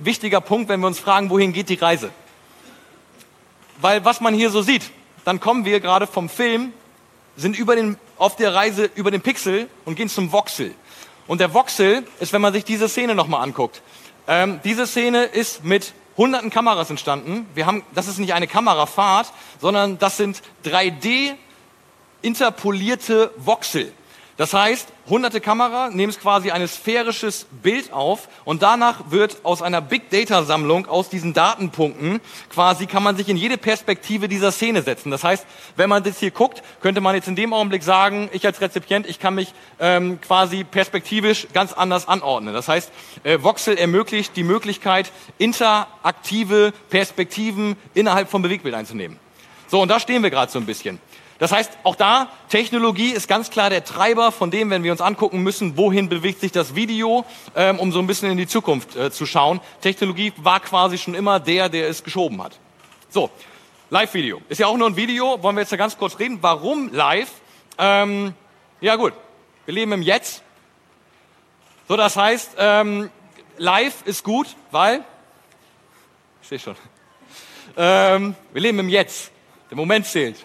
[0.00, 2.10] wichtiger Punkt, wenn wir uns fragen, wohin geht die Reise.
[3.82, 4.90] Weil was man hier so sieht,
[5.24, 6.72] dann kommen wir gerade vom Film,
[7.36, 10.72] sind über den, auf der Reise über den Pixel und gehen zum Voxel.
[11.26, 13.82] Und der Voxel ist, wenn man sich diese Szene nochmal anguckt.
[14.28, 17.46] Ähm, diese Szene ist mit hunderten Kameras entstanden.
[17.54, 21.34] Wir haben, das ist nicht eine Kamerafahrt, sondern das sind 3D
[22.22, 23.92] interpolierte Voxel.
[24.38, 29.82] Das heißt, hunderte Kamera nehmen quasi ein sphärisches Bild auf und danach wird aus einer
[29.82, 34.82] Big Data Sammlung, aus diesen Datenpunkten, quasi kann man sich in jede Perspektive dieser Szene
[34.82, 35.10] setzen.
[35.10, 35.44] Das heißt,
[35.76, 39.06] wenn man das hier guckt, könnte man jetzt in dem Augenblick sagen, ich als Rezipient,
[39.06, 42.54] ich kann mich ähm, quasi perspektivisch ganz anders anordnen.
[42.54, 42.90] Das heißt,
[43.24, 49.18] äh, Voxel ermöglicht die Möglichkeit, interaktive Perspektiven innerhalb vom Bewegbild einzunehmen.
[49.68, 51.00] So, und da stehen wir gerade so ein bisschen.
[51.42, 55.00] Das heißt, auch da, Technologie ist ganz klar der Treiber von dem, wenn wir uns
[55.00, 57.24] angucken müssen, wohin bewegt sich das Video,
[57.56, 59.60] ähm, um so ein bisschen in die Zukunft äh, zu schauen.
[59.80, 62.60] Technologie war quasi schon immer der, der es geschoben hat.
[63.08, 63.28] So,
[63.90, 64.40] Live-Video.
[64.48, 66.38] Ist ja auch nur ein Video, wollen wir jetzt da ganz kurz reden.
[66.42, 67.32] Warum live?
[67.76, 68.34] Ähm,
[68.80, 69.12] ja gut,
[69.64, 70.44] wir leben im Jetzt.
[71.88, 73.10] So, das heißt, ähm,
[73.58, 75.04] live ist gut, weil,
[76.40, 76.76] ich sehe schon,
[77.76, 79.32] ähm, wir leben im Jetzt.
[79.70, 80.36] Der Moment zählt.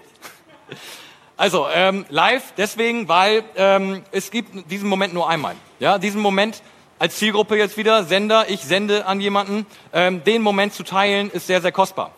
[1.38, 5.56] Also ähm, live deswegen, weil ähm, es gibt diesen Moment nur einmal.
[5.80, 6.64] Ja, diesen Moment
[6.98, 11.46] als Zielgruppe jetzt wieder Sender, ich sende an jemanden, ähm, den Moment zu teilen ist
[11.46, 12.12] sehr sehr kostbar.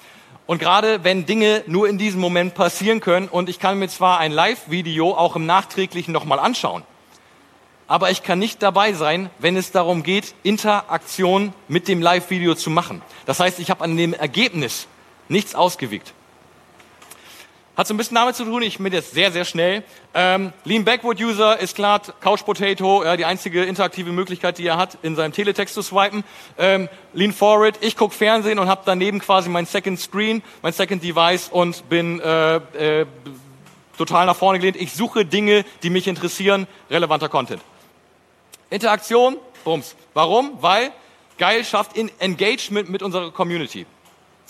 [0.46, 4.20] Und gerade wenn Dinge nur in diesem Moment passieren können und ich kann mir zwar
[4.20, 6.84] ein Live-Video auch im Nachträglichen nochmal anschauen,
[7.90, 12.70] aber ich kann nicht dabei sein, wenn es darum geht, Interaktion mit dem Live-Video zu
[12.70, 13.02] machen.
[13.26, 14.88] Das heißt, ich habe an dem Ergebnis
[15.28, 16.14] nichts ausgewirkt.
[17.80, 19.84] Hat so ein bisschen damit zu tun, ich bin jetzt sehr, sehr schnell.
[20.14, 24.76] Ähm, Lean Backward User ist klar, Couch Potato, ja, die einzige interaktive Möglichkeit, die er
[24.76, 26.26] hat, in seinem Teletext zu swipen.
[26.58, 31.02] Ähm, Lean Forward, ich gucke Fernsehen und habe daneben quasi mein Second Screen, mein Second
[31.02, 33.06] Device und bin äh, äh,
[33.98, 34.76] total nach vorne gelehnt.
[34.76, 37.62] Ich suche Dinge, die mich interessieren, relevanter Content.
[38.70, 39.96] Interaktion, bums.
[40.14, 40.58] Warum?
[40.60, 40.92] Weil
[41.38, 43.86] geil schafft in Engagement mit unserer Community.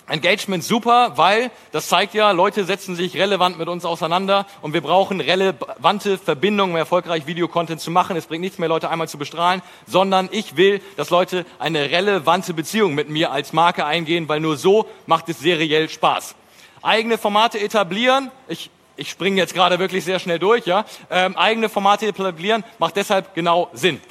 [0.09, 4.81] Engagement super, weil das zeigt ja, Leute setzen sich relevant mit uns auseinander und wir
[4.81, 8.17] brauchen relevante Verbindungen, um erfolgreich Videocontent zu machen.
[8.17, 12.53] Es bringt nichts mehr, Leute einmal zu bestrahlen, sondern ich will, dass Leute eine relevante
[12.53, 16.35] Beziehung mit mir als Marke eingehen, weil nur so macht es seriell Spaß.
[16.81, 20.85] Eigene Formate etablieren, ich, ich springe jetzt gerade wirklich sehr schnell durch, ja.
[21.09, 24.01] Ähm, eigene Formate etablieren macht deshalb genau Sinn.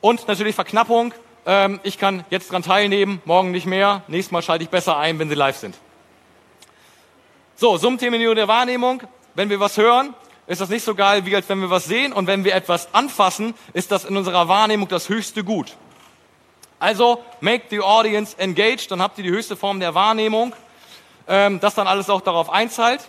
[0.00, 1.14] Und natürlich Verknappung,
[1.46, 5.18] ähm, ich kann jetzt dran teilnehmen, morgen nicht mehr, nächstes Mal schalte ich besser ein,
[5.18, 5.76] wenn sie live sind.
[7.56, 9.02] So, Summenterminierung der Wahrnehmung.
[9.34, 10.14] Wenn wir was hören,
[10.46, 12.12] ist das nicht so geil, wie als wenn wir was sehen.
[12.12, 15.76] Und wenn wir etwas anfassen, ist das in unserer Wahrnehmung das höchste Gut.
[16.78, 20.54] Also, make the audience engaged, dann habt ihr die höchste Form der Wahrnehmung,
[21.28, 23.00] ähm, das dann alles auch darauf einzahlt.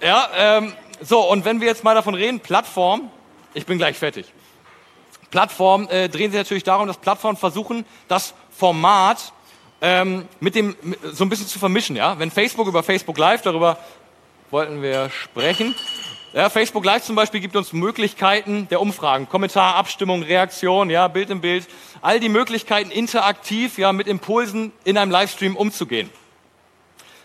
[0.00, 3.10] Ja, ähm, so, und wenn wir jetzt mal davon reden, Plattform,
[3.54, 4.32] ich bin gleich fertig.
[5.30, 9.32] Plattformen äh, drehen sich natürlich darum, dass Plattformen versuchen, das Format
[9.80, 10.76] ähm, mit dem
[11.12, 11.96] so ein bisschen zu vermischen.
[11.96, 13.78] Ja, wenn Facebook über Facebook Live darüber
[14.50, 15.74] wollten wir sprechen.
[16.32, 21.30] Ja, Facebook Live zum Beispiel gibt uns Möglichkeiten der Umfragen, Kommentar, Abstimmung, Reaktion, ja, Bild
[21.30, 21.66] im Bild,
[22.02, 26.10] all die Möglichkeiten interaktiv, ja, mit Impulsen in einem Livestream umzugehen.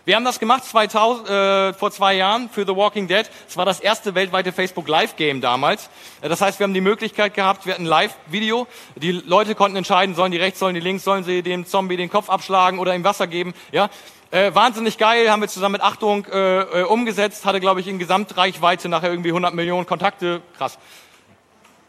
[0.06, 3.24] Wir haben das gemacht 2000, äh, vor zwei Jahren für The Walking Dead.
[3.48, 5.88] Es war das erste weltweite Facebook Live Game damals.
[6.20, 8.66] Äh, das heißt, wir haben die Möglichkeit gehabt, wir hatten Live-Video.
[8.96, 12.10] Die Leute konnten entscheiden, sollen die rechts, sollen die links, sollen sie dem Zombie den
[12.10, 13.54] Kopf abschlagen oder ihm Wasser geben.
[13.72, 13.88] Ja,
[14.30, 17.46] äh, wahnsinnig geil, haben wir zusammen mit Achtung äh, äh, umgesetzt.
[17.46, 20.42] Hatte, glaube ich, in Gesamtreichweite nachher irgendwie 100 Millionen Kontakte.
[20.58, 20.78] Krass.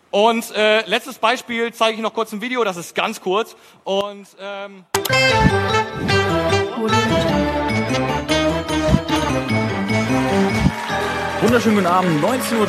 [0.10, 3.58] Und äh, letztes Beispiel zeige ich noch kurz ein Video, das ist ganz kurz.
[3.84, 4.86] Und ähm
[11.42, 12.68] Wunderschönen guten Abend, 19.30 Uhr.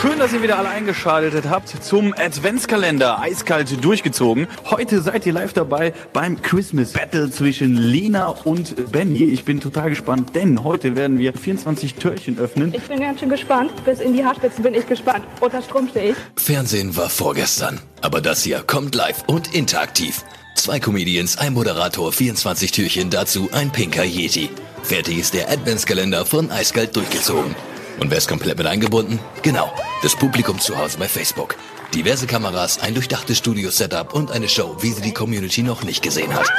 [0.00, 3.20] Schön, dass ihr wieder alle eingeschaltet habt zum Adventskalender.
[3.20, 4.46] Eiskalt durchgezogen.
[4.66, 9.24] Heute seid ihr live dabei beim Christmas Battle zwischen Lina und Benny.
[9.24, 12.72] Ich bin total gespannt, denn heute werden wir 24 Türchen öffnen.
[12.74, 13.72] Ich bin ganz schön gespannt.
[13.84, 15.24] Bis in die Haarspitzen bin ich gespannt.
[15.40, 16.16] Unter Strom stehe ich.
[16.36, 20.22] Fernsehen war vorgestern, aber das hier kommt live und interaktiv.
[20.54, 24.50] Zwei Comedians, ein Moderator, 24 Türchen, dazu ein pinker Yeti.
[24.84, 27.56] Fertig ist der Adventskalender von Eiskalt durchgezogen.
[28.00, 29.18] Und wer ist komplett mit eingebunden?
[29.40, 29.72] Genau,
[30.02, 31.56] das Publikum zu Hause bei Facebook.
[31.94, 36.34] Diverse Kameras, ein durchdachtes Studio-Setup und eine Show, wie sie die Community noch nicht gesehen
[36.34, 36.52] hat.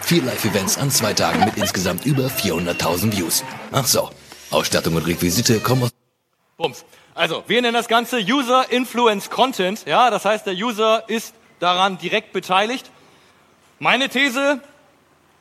[0.00, 3.44] Vier Live-Events an zwei Tagen mit insgesamt über 400.000 Views.
[3.70, 4.10] Ach so,
[4.50, 5.90] Ausstattung und Requisite kommen aus...
[6.56, 6.84] Bums.
[7.14, 9.86] Also, wir nennen das Ganze User Influence Content.
[9.86, 12.90] Ja, das heißt, der User ist daran direkt beteiligt.
[13.78, 14.60] Meine These,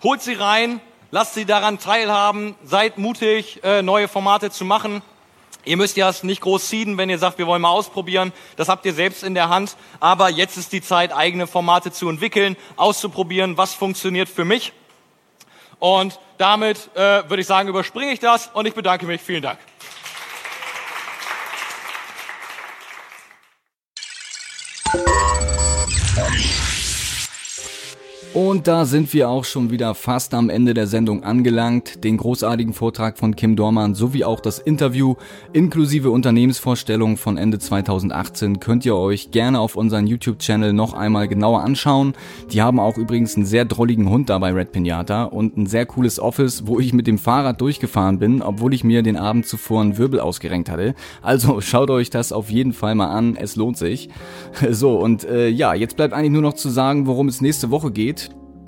[0.04, 0.82] holt sie rein,
[1.12, 5.02] lasst sie daran teilhaben, seid mutig, äh, neue Formate zu machen.
[5.66, 8.32] Ihr müsst ja es nicht groß ziehen, wenn ihr sagt, wir wollen mal ausprobieren.
[8.56, 9.76] Das habt ihr selbst in der Hand.
[10.00, 14.72] Aber jetzt ist die Zeit, eigene Formate zu entwickeln, auszuprobieren, was funktioniert für mich.
[15.80, 19.22] Und damit äh, würde ich sagen, überspringe ich das und ich bedanke mich.
[19.22, 19.60] Vielen Dank.
[28.34, 32.04] Und da sind wir auch schon wieder fast am Ende der Sendung angelangt.
[32.04, 35.16] Den großartigen Vortrag von Kim Dormann sowie auch das Interview
[35.54, 41.62] inklusive Unternehmensvorstellung von Ende 2018 könnt ihr euch gerne auf unseren YouTube-Channel noch einmal genauer
[41.62, 42.14] anschauen.
[42.52, 46.20] Die haben auch übrigens einen sehr drolligen Hund dabei, Red Pinata, und ein sehr cooles
[46.20, 49.98] Office, wo ich mit dem Fahrrad durchgefahren bin, obwohl ich mir den Abend zuvor einen
[49.98, 50.94] Wirbel ausgerenkt hatte.
[51.24, 54.10] Also schaut euch das auf jeden Fall mal an, es lohnt sich.
[54.70, 57.90] So, und äh, ja, jetzt bleibt eigentlich nur noch zu sagen, worum es nächste Woche
[57.90, 58.27] geht.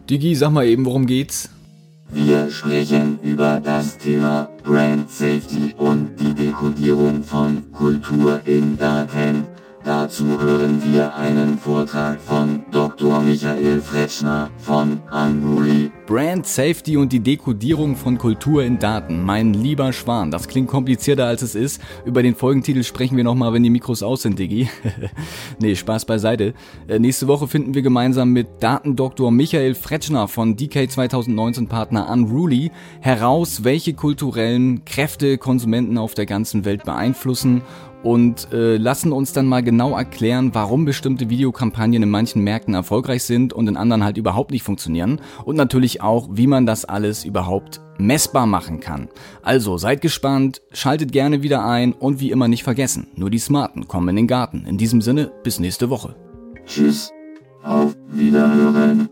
[0.09, 1.49] Digi, sag mal eben, worum geht's?
[2.11, 9.45] Wir sprechen über das Thema Brand Safety und die Dekodierung von Kultur in Daten.
[9.83, 13.21] Dazu hören wir einen Vortrag von Dr.
[13.21, 15.89] Michael Fretschner von Unruly.
[16.05, 19.23] Brand Safety und die Dekodierung von Kultur in Daten.
[19.23, 21.81] Mein lieber Schwan, das klingt komplizierter als es ist.
[22.03, 24.69] Über den Folgentitel sprechen wir nochmal, wenn die Mikros aus sind, Diggi.
[25.59, 26.53] nee, Spaß beiseite.
[26.87, 32.71] Äh, nächste Woche finden wir gemeinsam mit Datendoktor Michael Fretschner von DK 2019 Partner Unruly
[32.99, 37.61] heraus, welche kulturellen Kräfte Konsumenten auf der ganzen Welt beeinflussen
[38.03, 43.23] und äh, lassen uns dann mal genau erklären, warum bestimmte Videokampagnen in manchen Märkten erfolgreich
[43.23, 47.25] sind und in anderen halt überhaupt nicht funktionieren und natürlich auch, wie man das alles
[47.25, 49.09] überhaupt messbar machen kann.
[49.41, 53.87] Also seid gespannt, schaltet gerne wieder ein und wie immer nicht vergessen, nur die Smarten
[53.87, 54.65] kommen in den Garten.
[54.65, 56.15] In diesem Sinne, bis nächste Woche.
[56.65, 57.11] Tschüss,
[57.63, 59.09] auf Wiederhören.